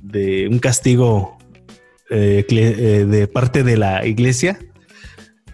de 0.00 0.48
un 0.48 0.58
castigo 0.58 1.38
eh, 2.10 2.44
eh, 2.48 3.04
de 3.08 3.28
parte 3.28 3.62
de 3.62 3.76
la 3.76 4.04
iglesia 4.04 4.58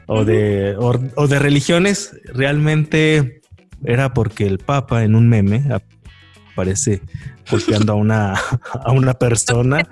o, 0.07 0.25
de, 0.25 0.75
o 0.79 1.29
de 1.29 1.39
religiones, 1.39 2.17
realmente 2.33 3.40
era 3.85 4.13
porque 4.13 4.47
el 4.47 4.59
Papa 4.59 5.05
en 5.05 5.15
un 5.15 5.29
meme 5.29 5.65
aparece 6.53 7.01
golpeando 7.51 7.93
a 7.93 7.97
una, 7.97 8.35
a 8.85 8.93
una 8.93 9.15
persona. 9.15 9.89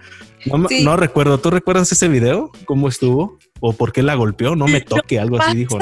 No, 0.83 0.96
recuerdo, 0.96 1.38
¿tú 1.38 1.51
recuerdas 1.51 1.90
ese 1.92 2.09
video? 2.09 2.53
¿Cómo 2.64 2.88
estuvo? 2.88 3.38
¿O 3.61 3.72
por 3.72 3.92
qué 3.92 4.03
la 4.03 4.14
golpeó? 4.14 4.55
No 4.57 4.66
me 4.66 4.81
toque, 4.81 5.18
algo 5.18 5.40
así 5.40 5.57
dijo. 5.57 5.79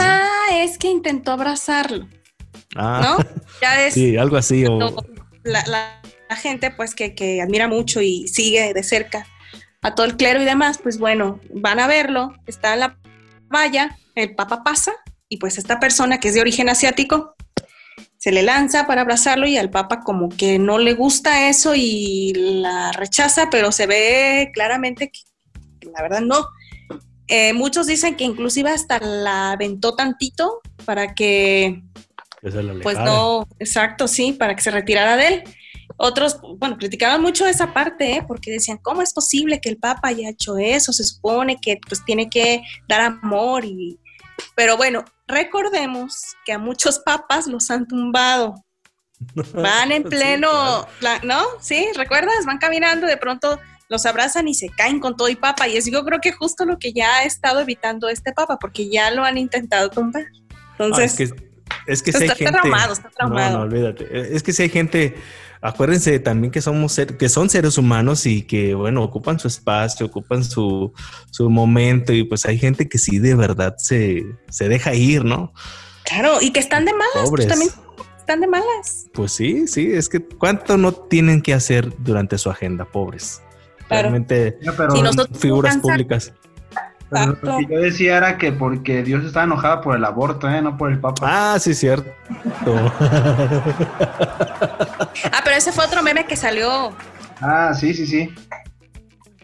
es 0.53 0.79
que 0.79 0.89
intentó 0.89 1.33
abrazarlo. 1.33 2.09
Ah, 2.75 3.17
¿no? 3.19 3.25
Ya 3.61 3.87
es, 3.87 3.95
sí, 3.95 4.17
algo 4.17 4.37
así. 4.37 4.65
La, 5.45 6.01
gente, 6.37 6.71
pues, 6.71 6.95
que, 6.95 7.15
que 7.15 7.41
admira 7.41 7.69
mucho 7.69 8.01
y 8.01 8.27
sigue 8.29 8.75
de 8.75 8.83
cerca 8.83 9.27
a 9.83 9.95
todo 9.95 10.07
el 10.07 10.17
clero 10.17 10.43
y 10.43 10.45
demás, 10.45 10.79
pues 10.83 10.99
bueno, 10.99 11.39
van 11.55 11.79
a 11.79 11.87
verlo, 11.87 12.35
está 12.47 12.75
en 12.75 12.81
la 12.81 12.99
valla, 13.49 13.97
el 14.17 14.35
papa 14.35 14.65
pasa 14.65 14.93
y 15.29 15.37
pues 15.37 15.59
esta 15.59 15.79
persona 15.79 16.19
que 16.19 16.29
es 16.29 16.35
de 16.35 16.41
origen 16.41 16.69
asiático 16.69 17.36
se 18.27 18.33
le 18.33 18.43
lanza 18.43 18.89
para 18.89 19.03
abrazarlo 19.03 19.47
y 19.47 19.57
al 19.57 19.71
Papa 19.71 20.01
como 20.01 20.29
que 20.29 20.59
no 20.59 20.79
le 20.79 20.95
gusta 20.95 21.49
eso 21.49 21.77
y 21.77 22.33
la 22.35 22.91
rechaza, 22.91 23.51
pero 23.53 23.71
se 23.71 23.87
ve 23.87 24.51
claramente 24.53 25.13
que 25.13 25.21
la 25.93 26.03
verdad 26.03 26.23
no. 26.23 26.45
Eh, 27.29 27.53
muchos 27.53 27.87
dicen 27.87 28.17
que 28.17 28.25
inclusive 28.25 28.69
hasta 28.71 28.99
la 28.99 29.53
aventó 29.53 29.95
tantito 29.95 30.61
para 30.85 31.15
que, 31.15 31.85
pues 32.83 32.99
no, 32.99 33.47
exacto, 33.61 34.09
sí, 34.09 34.33
para 34.33 34.57
que 34.57 34.63
se 34.63 34.73
retirara 34.73 35.17
de 35.17 35.29
él. 35.29 35.45
Otros, 35.97 36.41
bueno, 36.59 36.79
criticaban 36.79 37.23
mucho 37.23 37.47
esa 37.47 37.73
parte, 37.73 38.15
¿eh? 38.15 38.25
porque 38.27 38.51
decían, 38.51 38.81
¿cómo 38.83 39.03
es 39.03 39.13
posible 39.15 39.61
que 39.61 39.69
el 39.69 39.77
Papa 39.77 40.09
haya 40.09 40.31
hecho 40.31 40.59
eso? 40.59 40.93
Se 40.93 41.05
supone 41.05 41.59
que 41.63 41.79
pues 41.89 42.05
tiene 42.05 42.29
que 42.29 42.63
dar 42.89 43.03
amor 43.03 43.65
y... 43.65 44.01
Pero 44.57 44.77
bueno, 44.77 45.05
recordemos 45.27 46.35
que 46.45 46.53
a 46.53 46.59
muchos 46.59 46.99
papas 46.99 47.47
los 47.47 47.71
han 47.71 47.87
tumbado. 47.87 48.55
Van 49.55 49.93
en 49.93 50.03
pleno, 50.03 50.87
¿no? 51.23 51.45
Sí, 51.61 51.89
¿recuerdas? 51.97 52.45
Van 52.45 52.59
caminando, 52.59 53.07
de 53.07 53.17
pronto 53.17 53.59
los 53.89 54.05
abrazan 54.05 54.49
y 54.49 54.55
se 54.55 54.69
caen 54.69 55.01
con 55.01 55.17
todo 55.17 55.29
y 55.29 55.37
papa. 55.37 55.69
Y 55.69 55.77
es 55.77 55.91
yo 55.91 56.05
creo 56.05 56.21
que 56.21 56.33
justo 56.33 56.65
lo 56.65 56.79
que 56.79 56.93
ya 56.93 57.19
ha 57.19 57.25
estado 57.25 57.61
evitando 57.61 58.09
este 58.09 58.33
papa, 58.33 58.59
porque 58.59 58.91
ya 58.91 59.11
lo 59.11 59.25
han 59.25 59.39
intentado 59.39 59.91
tumbar. 59.91 60.25
Entonces, 60.73 61.33
es 61.87 62.03
que, 62.03 62.11
está 62.11 62.35
traumado, 62.35 62.93
está 62.93 63.11
traumado. 63.11 63.53
No, 63.53 63.59
no, 63.59 63.65
olvídate. 63.65 64.35
Es 64.35 64.43
que 64.43 64.53
si 64.53 64.65
hay 64.65 64.69
gente 64.69 65.17
acuérdense 65.61 66.19
también 66.19 66.51
que 66.51 66.61
somos 66.61 67.01
que 67.19 67.29
son 67.29 67.51
seres 67.51 67.79
humanos 67.79 68.27
y 68.27 68.43
que 68.43 68.75
bueno 68.75 69.03
ocupan 69.03 69.39
su 69.39 69.49
espacio, 69.49 70.07
ocupan 70.07 70.45
su, 70.45 70.93
su 71.31 71.51
momento 71.51 72.13
y 72.13 72.25
pues 72.25 72.47
hay 72.47 72.59
gente 72.59 72.89
que 72.89 72.99
sí 72.99 73.19
de 73.19 73.35
verdad 73.35 73.75
se, 73.79 74.25
se 74.49 74.69
deja 74.69 74.95
ir, 74.95 75.25
¿no? 75.25 75.53
Claro, 76.05 76.39
y 76.41 76.53
que 76.53 76.61
están 76.61 76.85
de 76.85 76.93
malas, 76.93 77.31
pues 77.31 77.49
también 77.49 77.71
están 78.19 78.41
de 78.41 78.47
malas. 78.47 79.07
Pues 79.13 79.33
sí, 79.33 79.67
sí, 79.67 79.91
es 79.93 80.09
que 80.09 80.21
cuánto 80.21 80.77
no 80.77 80.93
tienen 80.93 81.43
que 81.43 81.55
hacer 81.55 81.93
durante 81.99 82.39
su 82.39 82.51
agenda, 82.51 82.85
pobres. 82.85 83.43
Realmente 83.89 84.59
figuras 85.39 85.79
públicas. 85.79 86.33
Lo 87.11 87.59
que 87.59 87.67
yo 87.71 87.81
decía 87.81 88.17
era 88.17 88.37
que 88.39 88.53
porque 88.53 89.03
Dios 89.03 89.25
está 89.25 89.45
enojado 89.45 89.81
por 89.81 89.97
el 89.97 90.05
aborto, 90.05 90.49
¿eh? 90.49 90.61
no 90.61 90.77
por 90.77 90.91
el 90.91 90.99
Papa. 90.99 91.55
Ah, 91.55 91.59
sí, 91.59 91.75
cierto. 91.75 92.11
ah, 95.33 95.41
pero 95.45 95.57
ese 95.57 95.73
fue 95.73 95.85
otro 95.85 96.03
meme 96.03 96.27
que 96.27 96.37
salió. 96.37 96.95
Ah, 97.41 97.73
sí, 97.79 97.95
sí, 97.95 98.07
sí. 98.07 98.35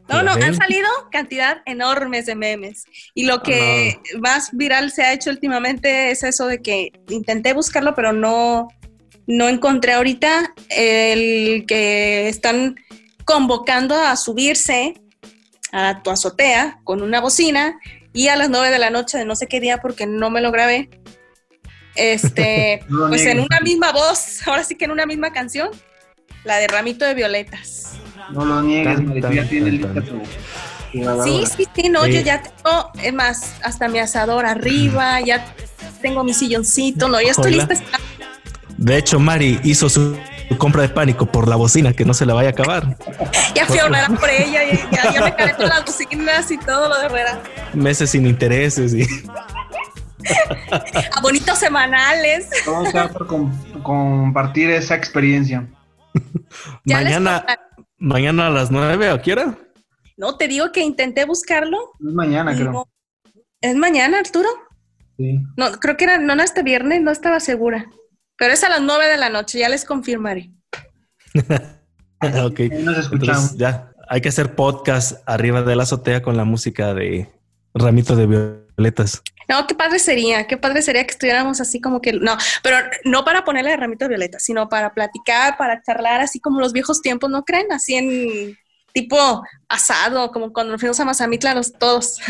No, 0.09 0.23
no, 0.23 0.33
han 0.33 0.55
salido 0.55 0.89
cantidad 1.11 1.63
enormes 1.65 2.27
de 2.27 2.35
memes. 2.35 2.85
Y 3.15 3.25
lo 3.25 3.43
que 3.43 3.97
ah, 3.97 4.19
más 4.21 4.51
viral 4.53 4.91
se 4.91 5.03
ha 5.03 5.13
hecho 5.13 5.31
últimamente 5.31 6.11
es 6.11 6.23
eso 6.23 6.47
de 6.47 6.61
que 6.61 6.93
intenté 7.09 7.55
buscarlo, 7.55 7.95
pero 7.95 8.13
no, 8.13 8.69
no 9.27 9.49
encontré 9.49 9.93
ahorita 9.93 10.53
el 10.69 11.65
que 11.67 12.29
están 12.29 12.77
convocando 13.25 13.95
a 13.95 14.17
subirse 14.17 15.02
a 15.73 16.03
tu 16.03 16.11
azotea 16.11 16.81
con 16.85 17.03
una 17.03 17.21
bocina 17.21 17.81
y 18.13 18.29
a 18.29 18.37
las 18.37 18.51
nueve 18.51 18.71
de 18.71 18.79
la 18.79 18.91
noche 18.91 19.19
de 19.19 19.25
no 19.25 19.35
sé 19.35 19.47
qué 19.49 19.59
día 19.59 19.79
porque 19.79 20.07
no 20.07 20.31
me 20.31 20.41
lo 20.41 20.53
grabé. 20.53 20.91
Este, 21.95 22.85
pues 23.09 23.27
en 23.27 23.41
una 23.41 23.61
misma 23.61 23.91
voz, 23.93 24.47
ahora 24.47 24.65
sí 24.65 24.77
que 24.77 24.85
en 24.85 24.91
una 24.91 25.07
misma 25.07 25.33
canción, 25.33 25.71
la 26.45 26.59
de 26.59 26.69
Ramito 26.69 27.05
de 27.05 27.15
Violetas. 27.15 27.95
No 28.31 28.45
lo 28.45 28.63
niegues, 28.63 29.01
ya 29.35 29.49
tiene 29.49 29.79
tu, 29.79 30.23
Sí, 31.25 31.45
sí, 31.57 31.67
sí, 31.75 31.89
no, 31.89 32.07
yo 32.07 32.21
ya 32.21 32.43
tengo, 32.43 32.91
es 33.03 33.15
más, 33.15 33.55
hasta 33.63 33.89
mi 33.89 33.99
asador 33.99 34.45
arriba, 34.45 35.23
ya 35.23 35.55
tengo 36.03 36.23
mi 36.23 36.35
silloncito, 36.35 37.09
no, 37.09 37.19
ya 37.21 37.31
estoy 37.31 37.53
lista. 37.53 37.75
De 38.77 38.99
hecho, 38.99 39.19
Mari 39.19 39.59
hizo 39.65 39.89
su 39.89 40.19
compra 40.59 40.83
de 40.83 40.89
pánico 40.89 41.27
por 41.27 41.49
la 41.49 41.57
bocina, 41.57 41.93
que 41.93 42.05
no 42.05 42.15
se 42.15 42.27
la 42.27 42.35
vaya 42.35 42.51
a 42.51 42.53
acabar. 42.53 42.97
Ya 43.55 43.67
fui 43.67 43.79
a 43.79 43.87
orar 43.87 44.19
por 44.19 44.29
ella 44.29 44.65
y 44.65 44.77
ya, 44.95 45.25
me 45.25 45.35
caré 45.35 45.55
con 45.55 45.69
las 45.69 45.85
bocinas 45.85 46.51
y 46.51 46.59
todo 46.59 46.89
lo 46.89 46.99
de 46.99 47.07
Herrera. 47.07 47.43
Meses 47.75 48.11
sin 48.11 48.27
intereses 48.27 48.95
y... 48.95 49.03
a 50.71 51.21
bonitos 51.21 51.59
semanales. 51.59 52.49
Vamos 52.67 52.95
a 52.95 53.09
por 53.09 53.27
compartir 53.83 54.71
esa 54.71 54.95
experiencia. 54.95 55.67
mañana, 56.85 57.45
mañana 57.99 58.47
a 58.47 58.51
las 58.51 58.71
nueve, 58.71 59.09
¿a 59.09 59.21
qué 59.21 59.33
hora? 59.33 59.59
No, 60.17 60.37
te 60.37 60.47
digo 60.49 60.71
que 60.73 60.81
intenté 60.81 61.25
buscarlo. 61.25 61.93
Es 61.99 62.15
mañana, 62.15 62.55
creo. 62.55 62.89
¿Es 63.61 63.77
mañana, 63.77 64.19
Arturo? 64.19 64.49
Sí. 65.17 65.41
No, 65.57 65.73
creo 65.73 65.97
que 65.97 66.05
era, 66.05 66.19
no, 66.19 66.35
no, 66.35 66.43
este 66.43 66.63
viernes, 66.63 67.01
no 67.03 67.11
estaba 67.11 67.41
segura. 67.41 67.87
Pero 68.37 68.55
es 68.55 68.65
a 68.65 68.69
las 68.69 68.81
9 68.81 69.09
de 69.09 69.17
la 69.17 69.29
noche, 69.29 69.59
ya 69.59 69.69
les 69.69 69.85
confirmaré. 69.85 70.51
ok. 72.45 72.61
Nos 72.81 72.99
escuchamos. 72.99 73.57
ya, 73.57 73.93
hay 74.09 74.21
que 74.21 74.29
hacer 74.29 74.55
podcast 74.55 75.23
arriba 75.27 75.63
de 75.63 75.77
la 75.77 75.85
azotea 75.85 76.23
con 76.23 76.37
la 76.37 76.45
música 76.45 76.95
de 76.95 77.31
Ramito 77.75 78.17
de 78.17 78.27
Violetas. 78.27 79.23
No, 79.49 79.67
qué 79.67 79.75
padre 79.75 79.99
sería, 79.99 80.47
qué 80.47 80.57
padre 80.57 80.83
sería 80.83 81.05
que 81.05 81.13
estuviéramos 81.13 81.61
así 81.61 81.81
como 81.81 82.01
que, 82.01 82.13
no, 82.13 82.37
pero 82.63 82.77
no 83.05 83.25
para 83.25 83.45
ponerle 83.45 83.77
Ramito 83.77 84.05
de 84.05 84.11
Violetas, 84.11 84.43
sino 84.45 84.69
para 84.69 84.95
platicar, 84.95 85.57
para 85.57 85.83
charlar, 85.83 86.21
así 86.21 86.41
como 86.41 86.61
los 86.61 86.73
viejos 86.73 87.03
tiempos, 87.03 87.31
¿no 87.31 87.45
creen? 87.45 87.71
Así 87.73 87.95
en 87.95 88.57
tipo 88.93 89.43
asado, 89.69 90.31
como 90.31 90.53
cuando 90.53 90.73
nos 90.73 90.81
fuimos 90.81 91.01
a 91.01 91.05
Mazamitla 91.05 91.55
los 91.55 91.73
todos. 91.73 92.19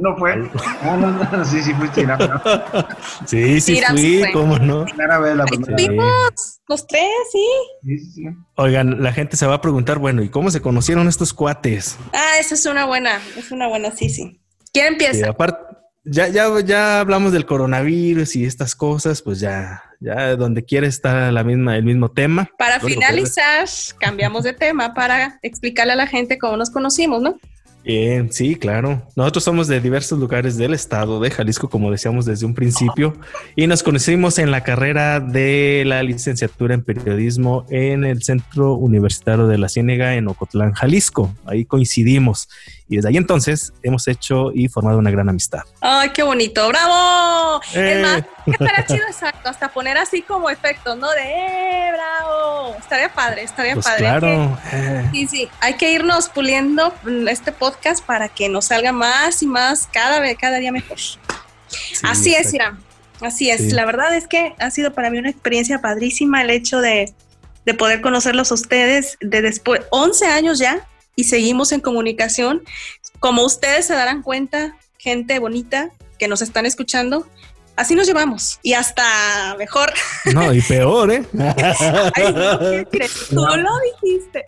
No 0.00 0.16
fue. 0.16 0.34
No, 0.82 0.96
no, 0.96 1.10
no, 1.10 1.44
sí, 1.44 1.62
sí 1.62 1.74
fuiste. 1.74 2.06
sí, 3.26 3.60
sí 3.60 3.82
fui, 3.86 4.22
cómo 4.32 4.58
no. 4.58 4.86
Primera 4.86 5.18
vez 5.18 5.36
la 5.36 5.44
primera. 5.44 5.76
Fuimos 5.76 6.60
los 6.68 6.86
tres, 6.86 7.10
sí. 7.30 7.46
Sí, 7.82 7.98
sí. 7.98 8.22
Oigan, 8.54 9.02
la 9.02 9.12
gente 9.12 9.36
se 9.36 9.46
va 9.46 9.56
a 9.56 9.60
preguntar, 9.60 9.98
bueno, 9.98 10.22
¿y 10.22 10.30
cómo 10.30 10.50
se 10.50 10.62
conocieron 10.62 11.06
estos 11.06 11.34
cuates? 11.34 11.98
Ah, 12.14 12.38
esa 12.40 12.54
es 12.54 12.64
una 12.64 12.86
buena, 12.86 13.20
es 13.36 13.52
una 13.52 13.68
buena, 13.68 13.90
sí, 13.90 14.08
sí. 14.08 14.40
¿Quién 14.72 14.86
empieza? 14.86 15.28
aparte, 15.28 15.76
ya, 16.04 16.28
ya, 16.28 16.48
ya 16.60 17.00
hablamos 17.00 17.32
del 17.32 17.44
coronavirus 17.44 18.36
y 18.36 18.46
estas 18.46 18.74
cosas, 18.74 19.20
pues 19.20 19.38
ya, 19.38 19.82
ya 20.00 20.34
donde 20.36 20.64
quiere 20.64 20.86
está 20.86 21.30
la 21.30 21.44
misma, 21.44 21.76
el 21.76 21.84
mismo 21.84 22.10
tema. 22.10 22.50
Para 22.58 22.80
finalizar, 22.80 23.68
cambiamos 23.98 24.44
de 24.44 24.52
tema 24.52 24.94
para 24.94 25.38
explicarle 25.42 25.92
a 25.92 25.96
la 25.96 26.06
gente 26.06 26.38
cómo 26.38 26.56
nos 26.56 26.70
conocimos, 26.70 27.22
¿no? 27.22 27.38
Bien, 27.82 28.30
sí, 28.30 28.56
claro. 28.56 29.02
Nosotros 29.16 29.42
somos 29.42 29.66
de 29.66 29.80
diversos 29.80 30.18
lugares 30.18 30.58
del 30.58 30.74
estado 30.74 31.18
de 31.18 31.30
Jalisco, 31.30 31.70
como 31.70 31.90
decíamos 31.90 32.26
desde 32.26 32.44
un 32.44 32.54
principio, 32.54 33.16
y 33.56 33.66
nos 33.66 33.82
conocimos 33.82 34.38
en 34.38 34.50
la 34.50 34.62
carrera 34.62 35.18
de 35.18 35.84
la 35.86 36.02
licenciatura 36.02 36.74
en 36.74 36.84
periodismo 36.84 37.64
en 37.70 38.04
el 38.04 38.22
Centro 38.22 38.74
Universitario 38.74 39.46
de 39.46 39.56
la 39.56 39.70
Ciénega 39.70 40.14
en 40.14 40.28
Ocotlán, 40.28 40.72
Jalisco. 40.72 41.34
Ahí 41.46 41.64
coincidimos 41.64 42.50
y 42.90 42.96
desde 42.96 43.10
ahí 43.10 43.16
entonces 43.16 43.72
hemos 43.84 44.08
hecho 44.08 44.50
y 44.52 44.68
formado 44.68 44.98
una 44.98 45.12
gran 45.12 45.28
amistad. 45.28 45.60
¡Ay, 45.80 46.10
qué 46.10 46.24
bonito! 46.24 46.68
¡Bravo! 46.68 47.62
Es 47.70 47.76
eh. 47.76 48.02
más, 48.02 48.24
estaría 48.46 48.84
chido 48.84 49.06
exacto, 49.06 49.48
hasta 49.48 49.72
poner 49.72 49.96
así 49.96 50.22
como 50.22 50.50
efectos, 50.50 50.98
¿no? 50.98 51.08
De 51.12 51.22
¡eh, 51.22 51.92
bravo! 51.92 52.74
Estaría 52.76 53.14
padre, 53.14 53.44
estaría 53.44 53.74
pues 53.74 53.86
padre. 53.86 54.00
Claro. 54.00 54.58
Eh. 54.72 55.08
Sí, 55.12 55.26
sí, 55.28 55.48
hay 55.60 55.74
que 55.74 55.92
irnos 55.92 56.28
puliendo 56.28 56.92
este 57.28 57.52
podcast 57.52 58.04
para 58.04 58.28
que 58.28 58.48
nos 58.48 58.64
salga 58.64 58.90
más 58.90 59.40
y 59.44 59.46
más 59.46 59.88
cada 59.92 60.18
vez, 60.18 60.36
cada 60.36 60.58
día 60.58 60.72
mejor. 60.72 60.98
así 62.02 62.34
es, 62.34 62.52
Irán. 62.52 62.80
Así 63.20 63.50
es. 63.50 63.72
La 63.72 63.84
verdad 63.84 64.16
es 64.16 64.26
que 64.26 64.54
ha 64.58 64.70
sido 64.72 64.92
para 64.94 65.10
mí 65.10 65.18
una 65.18 65.30
experiencia 65.30 65.80
padrísima 65.80 66.42
el 66.42 66.50
hecho 66.50 66.80
de, 66.80 67.14
de 67.64 67.74
poder 67.74 68.00
conocerlos 68.00 68.50
a 68.50 68.54
ustedes 68.54 69.16
de 69.20 69.42
después, 69.42 69.82
11 69.90 70.26
años 70.26 70.58
ya, 70.58 70.88
y 71.20 71.24
seguimos 71.24 71.70
en 71.72 71.80
comunicación. 71.80 72.62
Como 73.18 73.44
ustedes 73.44 73.86
se 73.86 73.92
darán 73.94 74.22
cuenta, 74.22 74.76
gente 74.96 75.38
bonita 75.38 75.90
que 76.18 76.28
nos 76.28 76.40
están 76.40 76.64
escuchando, 76.64 77.26
así 77.76 77.94
nos 77.94 78.06
llevamos 78.06 78.58
y 78.62 78.72
hasta 78.72 79.54
mejor. 79.58 79.92
No, 80.34 80.52
y 80.52 80.62
peor, 80.62 81.12
¿eh? 81.12 81.22
Ay, 82.14 82.32
no, 82.32 82.58
Tú 83.28 83.36
lo 83.36 83.70
dijiste. 84.02 84.46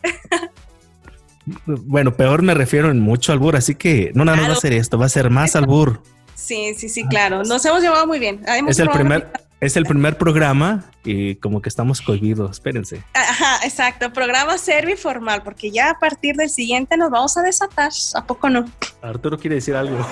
Bueno, 1.67 2.17
peor 2.17 2.41
me 2.41 2.55
refiero 2.55 2.91
en 2.91 3.01
mucho 3.01 3.33
albur, 3.33 3.57
así 3.57 3.75
que 3.75 4.13
no 4.15 4.25
nada 4.25 4.39
más 4.39 4.49
va 4.49 4.53
a 4.55 4.61
ser 4.61 4.73
esto, 4.73 4.99
va 4.99 5.07
a 5.07 5.11
ser 5.11 5.29
más 5.29 5.55
albur. 5.55 6.03
Sí, 6.35 6.75
sí, 6.75 6.89
sí, 6.89 7.07
claro. 7.07 7.43
Nos 7.45 7.65
hemos 7.67 7.83
llevado 7.83 8.07
muy 8.07 8.19
bien. 8.19 8.43
es 8.67 8.79
el 8.79 8.89
primer, 8.89 9.31
Es 9.63 9.77
el 9.77 9.85
primer 9.85 10.19
programa 10.19 10.87
y 11.05 11.37
como 11.37 11.63
que 11.63 11.69
estamos 11.69 12.01
cohibidos, 12.01 12.51
espérense. 12.51 13.05
Ajá, 13.15 13.65
exacto, 13.65 14.13
programa 14.13 14.57
formal, 14.97 15.45
porque 15.45 15.71
ya 15.71 15.91
a 15.91 16.01
partir 16.01 16.35
del 16.35 16.51
siguiente 16.51 16.97
nos 16.97 17.13
vamos 17.13 17.37
a 17.37 17.43
desatar, 17.43 17.93
¿a 18.17 18.27
poco 18.27 18.51
no? 18.51 18.65
Arturo 19.03 19.39
quiere 19.39 19.55
decir 19.55 19.77
algo. 19.77 20.05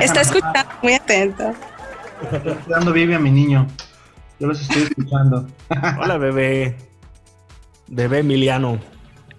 Está 0.00 0.20
escuchando, 0.20 0.60
muy 0.80 0.92
atento. 0.92 1.52
Estoy 2.30 2.56
dando 2.68 2.92
vive 2.92 3.16
a 3.16 3.18
mi 3.18 3.32
niño. 3.32 3.66
Yo 4.38 4.46
los 4.46 4.62
estoy 4.62 4.82
escuchando. 4.82 5.48
Hola, 6.00 6.18
bebé. 6.18 6.76
Bebé 7.88 8.20
Emiliano. 8.20 8.78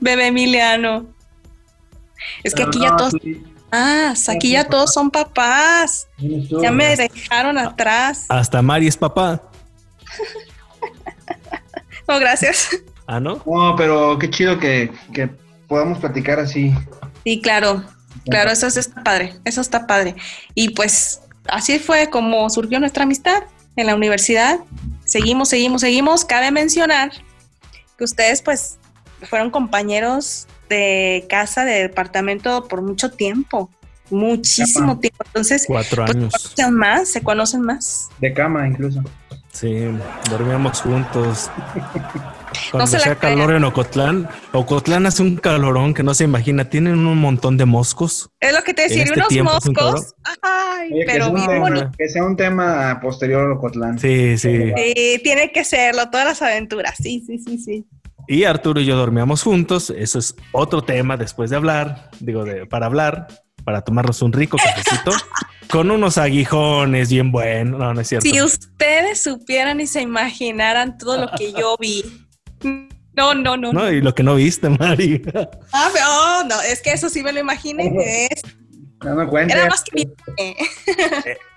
Bebé 0.01 0.27
Emiliano. 0.27 1.05
Es 2.43 2.53
que 2.53 2.63
aquí 2.63 2.81
ya 2.81 2.97
todos. 2.97 3.13
Ah, 3.71 4.13
aquí 4.27 4.51
ya 4.51 4.67
todos 4.67 4.93
son 4.93 5.11
papás. 5.11 6.07
Ya 6.17 6.71
me 6.71 6.95
dejaron 6.95 7.57
atrás. 7.57 8.25
Hasta 8.29 8.61
Mari 8.61 8.87
es 8.87 8.97
papá. 8.97 9.41
no, 12.07 12.19
gracias. 12.19 12.69
Ah, 13.05 13.19
¿no? 13.19 13.41
No, 13.45 13.75
pero 13.75 14.17
qué 14.17 14.29
chido 14.29 14.59
que, 14.59 14.91
podamos 15.67 15.99
platicar 15.99 16.39
así. 16.39 16.73
Sí, 17.23 17.41
claro. 17.41 17.83
Claro, 18.25 18.51
eso 18.51 18.67
está 18.67 19.03
padre. 19.03 19.35
Eso 19.45 19.61
está 19.61 19.87
padre. 19.87 20.15
Y 20.55 20.69
pues 20.69 21.21
así 21.47 21.79
fue 21.79 22.09
como 22.09 22.49
surgió 22.49 22.79
nuestra 22.79 23.03
amistad 23.03 23.43
en 23.75 23.87
la 23.87 23.95
universidad. 23.95 24.59
Seguimos, 25.05 25.49
seguimos, 25.49 25.81
seguimos. 25.81 26.25
Cabe 26.25 26.51
mencionar 26.51 27.11
que 27.97 28.03
ustedes 28.03 28.41
pues 28.41 28.79
fueron 29.27 29.51
compañeros 29.51 30.47
de 30.69 31.25
casa, 31.29 31.65
de 31.65 31.81
departamento 31.81 32.67
por 32.67 32.81
mucho 32.81 33.11
tiempo, 33.11 33.69
muchísimo 34.09 34.99
tiempo. 34.99 35.23
Entonces, 35.25 35.65
cuatro 35.67 36.05
pues, 36.05 36.15
años. 36.15 36.33
se 36.33 36.55
conocen 36.55 36.73
más, 36.75 37.09
se 37.09 37.21
conocen 37.21 37.61
más. 37.61 38.09
De 38.19 38.33
cama 38.33 38.67
incluso. 38.67 39.03
Sí, 39.51 39.87
dormíamos 40.29 40.81
juntos. 40.81 41.49
Cuando 42.71 42.91
no 42.91 42.97
hacía 42.97 43.15
calor 43.15 43.53
en 43.53 43.63
Ocotlán, 43.63 44.27
Ocotlán 44.53 45.05
hace 45.05 45.21
un 45.21 45.37
calorón 45.37 45.93
que 45.93 46.03
no 46.03 46.13
se 46.13 46.23
imagina. 46.23 46.69
Tienen 46.69 47.05
un 47.05 47.17
montón 47.17 47.57
de 47.57 47.65
moscos. 47.65 48.29
Es 48.39 48.53
lo 48.53 48.61
que 48.63 48.73
te 48.73 48.83
decía, 48.83 49.03
este 49.03 49.19
unos 49.19 49.53
moscos. 49.53 50.15
Ay, 50.41 50.91
pero 51.05 51.33
que 51.33 51.41
sea, 51.41 51.91
que 51.97 52.09
sea 52.09 52.23
un 52.23 52.35
tema 52.35 52.99
posterior 53.01 53.51
a 53.51 53.53
Ocotlán. 53.53 53.99
Sí, 53.99 54.37
sí. 54.37 54.71
Sí, 54.75 55.21
tiene 55.23 55.51
que 55.51 55.63
serlo, 55.63 56.09
todas 56.09 56.25
las 56.25 56.41
aventuras. 56.41 56.95
Sí, 56.97 57.23
sí, 57.25 57.39
sí, 57.39 57.57
sí. 57.57 57.85
Y 58.31 58.43
Arturo 58.43 58.79
y 58.79 58.85
yo 58.85 58.95
dormíamos 58.95 59.41
juntos. 59.41 59.89
Eso 59.89 60.19
es 60.19 60.35
otro 60.51 60.83
tema 60.83 61.17
después 61.17 61.49
de 61.49 61.55
hablar, 61.55 62.11
digo, 62.19 62.45
de, 62.45 62.67
para 62.67 62.85
hablar, 62.85 63.27
para 63.65 63.81
tomarnos 63.81 64.21
un 64.21 64.31
rico 64.31 64.55
cafecito 64.55 65.13
con 65.71 65.89
unos 65.89 66.19
aguijones 66.19 67.09
bien 67.09 67.31
buenos. 67.31 67.79
No, 67.79 67.91
no 67.91 67.99
es 67.99 68.07
cierto. 68.07 68.29
Si 68.29 68.39
ustedes 68.39 69.23
supieran 69.23 69.81
y 69.81 69.87
se 69.87 70.01
imaginaran 70.01 70.99
todo 70.99 71.17
lo 71.17 71.31
que 71.35 71.53
yo 71.53 71.75
vi. 71.79 72.03
No, 73.13 73.33
no, 73.33 73.57
no. 73.57 73.73
No, 73.73 73.91
y 73.91 73.99
lo 73.99 74.13
que 74.13 74.21
no 74.21 74.35
viste, 74.35 74.69
Mari. 74.69 75.23
Ah, 75.73 75.89
pero 75.91 76.47
no, 76.47 76.61
es 76.61 76.83
que 76.83 76.91
eso 76.91 77.09
sí 77.09 77.23
me 77.23 77.33
lo 77.33 77.39
imaginé. 77.39 78.27
Es... 78.29 78.43
No 79.03 79.15
me 79.15 79.25
cuentes. 79.25 79.57
Era 79.57 79.67
más 79.69 79.83
que 79.83 80.07
eh, 80.37 80.55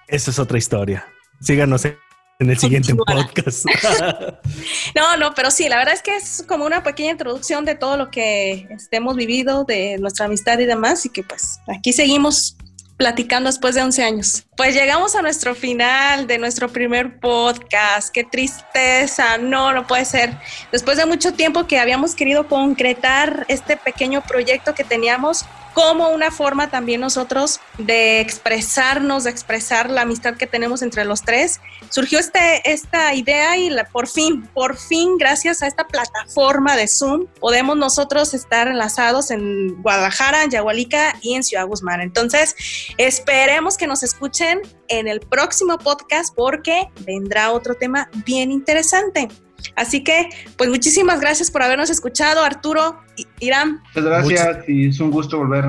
Esa 0.08 0.30
es 0.30 0.38
otra 0.38 0.56
historia. 0.56 1.06
Síganos 1.38 1.84
en 1.84 1.98
en 2.38 2.50
el 2.50 2.58
siguiente 2.58 2.94
podcast. 2.94 3.66
no, 4.94 5.16
no, 5.16 5.34
pero 5.34 5.50
sí, 5.50 5.68
la 5.68 5.76
verdad 5.76 5.94
es 5.94 6.02
que 6.02 6.16
es 6.16 6.44
como 6.46 6.64
una 6.64 6.82
pequeña 6.82 7.12
introducción 7.12 7.64
de 7.64 7.74
todo 7.74 7.96
lo 7.96 8.10
que 8.10 8.68
hemos 8.90 9.16
vivido, 9.16 9.64
de 9.64 9.98
nuestra 9.98 10.26
amistad 10.26 10.58
y 10.58 10.66
demás, 10.66 11.06
y 11.06 11.10
que 11.10 11.22
pues 11.22 11.60
aquí 11.68 11.92
seguimos 11.92 12.56
platicando 12.96 13.48
después 13.48 13.74
de 13.74 13.82
11 13.82 14.04
años. 14.04 14.44
Pues 14.56 14.74
llegamos 14.74 15.16
a 15.16 15.22
nuestro 15.22 15.54
final 15.54 16.26
de 16.26 16.38
nuestro 16.38 16.68
primer 16.68 17.18
podcast. 17.18 18.10
Qué 18.12 18.22
tristeza, 18.22 19.38
no, 19.38 19.72
no 19.72 19.86
puede 19.86 20.04
ser. 20.04 20.36
Después 20.70 20.98
de 20.98 21.06
mucho 21.06 21.32
tiempo 21.32 21.66
que 21.66 21.80
habíamos 21.80 22.14
querido 22.14 22.46
concretar 22.46 23.44
este 23.48 23.76
pequeño 23.76 24.22
proyecto 24.22 24.74
que 24.74 24.84
teníamos, 24.84 25.44
como 25.74 26.08
una 26.10 26.30
forma 26.30 26.70
también 26.70 27.00
nosotros 27.00 27.60
de 27.78 28.20
expresarnos, 28.20 29.24
de 29.24 29.30
expresar 29.30 29.90
la 29.90 30.02
amistad 30.02 30.36
que 30.36 30.46
tenemos 30.46 30.82
entre 30.82 31.04
los 31.04 31.22
tres. 31.22 31.60
Surgió 31.88 32.18
este, 32.18 32.70
esta 32.70 33.14
idea 33.14 33.56
y 33.56 33.70
por 33.92 34.08
fin, 34.08 34.48
por 34.54 34.76
fin, 34.76 35.16
gracias 35.18 35.62
a 35.62 35.66
esta 35.66 35.86
plataforma 35.86 36.76
de 36.76 36.88
Zoom, 36.88 37.26
podemos 37.40 37.76
nosotros 37.76 38.34
estar 38.34 38.68
enlazados 38.68 39.30
en 39.30 39.80
Guadalajara, 39.82 40.44
en 40.44 40.50
Yahualica 40.50 41.16
y 41.22 41.34
en 41.34 41.42
Ciudad 41.42 41.66
Guzmán. 41.66 42.00
Entonces, 42.00 42.54
esperemos 42.98 43.76
que 43.76 43.86
nos 43.86 44.02
escuchen 44.02 44.60
en 44.88 45.08
el 45.08 45.20
próximo 45.20 45.78
podcast 45.78 46.34
porque 46.34 46.88
vendrá 47.00 47.52
otro 47.52 47.74
tema 47.74 48.10
bien 48.24 48.50
interesante. 48.50 49.28
Así 49.76 50.04
que, 50.04 50.28
pues 50.56 50.70
muchísimas 50.70 51.20
gracias 51.20 51.50
por 51.50 51.62
habernos 51.62 51.90
escuchado, 51.90 52.42
Arturo, 52.44 53.00
Irán. 53.40 53.82
Muchas 53.94 54.04
gracias 54.04 54.68
y 54.68 54.88
es 54.88 55.00
un 55.00 55.10
gusto 55.10 55.38
volver 55.38 55.64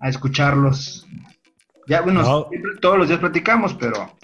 a 0.00 0.08
escucharlos. 0.08 1.06
Ya, 1.86 2.02
bueno, 2.02 2.48
todos 2.80 2.98
los 2.98 3.08
días 3.08 3.20
platicamos, 3.20 3.74
pero 3.74 4.16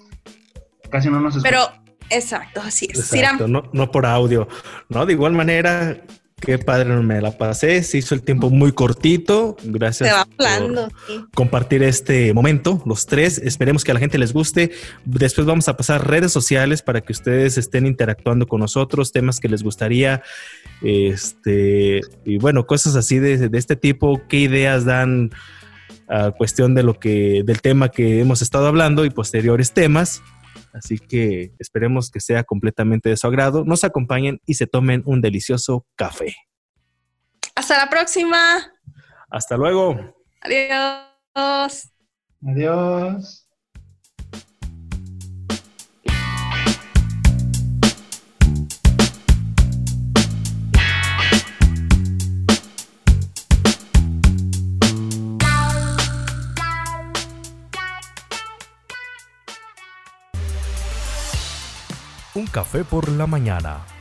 casi 0.90 1.08
no 1.08 1.20
nos 1.20 1.36
escuchamos. 1.36 1.70
Pero, 1.70 1.96
exacto, 2.10 2.60
así 2.60 2.88
es. 2.90 3.12
Exacto, 3.12 3.48
no, 3.48 3.70
no 3.72 3.90
por 3.90 4.06
audio. 4.06 4.48
No, 4.88 5.06
de 5.06 5.14
igual 5.14 5.32
manera, 5.32 5.98
Qué 6.40 6.58
padre 6.58 6.94
me 6.96 7.20
la 7.22 7.38
pasé. 7.38 7.82
Se 7.82 7.98
hizo 7.98 8.14
el 8.14 8.22
tiempo 8.22 8.50
muy 8.50 8.72
cortito. 8.72 9.56
Gracias 9.64 10.26
por 10.36 10.92
compartir 11.34 11.82
este 11.82 12.34
momento, 12.34 12.82
los 12.84 13.06
tres. 13.06 13.38
Esperemos 13.38 13.82
que 13.82 13.92
a 13.92 13.94
la 13.94 14.00
gente 14.00 14.18
les 14.18 14.32
guste. 14.32 14.70
Después 15.04 15.46
vamos 15.46 15.68
a 15.68 15.76
pasar 15.76 16.06
redes 16.06 16.32
sociales 16.32 16.82
para 16.82 17.00
que 17.00 17.12
ustedes 17.12 17.56
estén 17.56 17.86
interactuando 17.86 18.46
con 18.46 18.60
nosotros, 18.60 19.12
temas 19.12 19.40
que 19.40 19.48
les 19.48 19.62
gustaría. 19.62 20.22
Este, 20.82 22.00
y 22.26 22.38
bueno, 22.38 22.66
cosas 22.66 22.94
así 22.96 23.18
de, 23.18 23.48
de 23.48 23.58
este 23.58 23.76
tipo. 23.76 24.20
¿Qué 24.28 24.38
ideas 24.38 24.84
dan 24.84 25.30
a 26.08 26.32
cuestión 26.32 26.74
de 26.74 26.82
lo 26.82 26.98
que, 26.98 27.42
del 27.46 27.62
tema 27.62 27.88
que 27.88 28.20
hemos 28.20 28.42
estado 28.42 28.66
hablando 28.66 29.04
y 29.04 29.10
posteriores 29.10 29.72
temas? 29.72 30.22
Así 30.74 30.98
que 30.98 31.54
esperemos 31.60 32.10
que 32.10 32.18
sea 32.18 32.42
completamente 32.42 33.08
de 33.08 33.16
su 33.16 33.28
agrado. 33.28 33.64
Nos 33.64 33.84
acompañen 33.84 34.40
y 34.44 34.54
se 34.54 34.66
tomen 34.66 35.02
un 35.06 35.20
delicioso 35.20 35.86
café. 35.94 36.34
Hasta 37.54 37.78
la 37.78 37.88
próxima. 37.88 38.72
Hasta 39.30 39.56
luego. 39.56 39.96
Adiós. 40.40 41.92
Adiós. 42.44 43.43
Café 62.54 62.84
por 62.84 63.08
la 63.08 63.26
mañana 63.26 63.93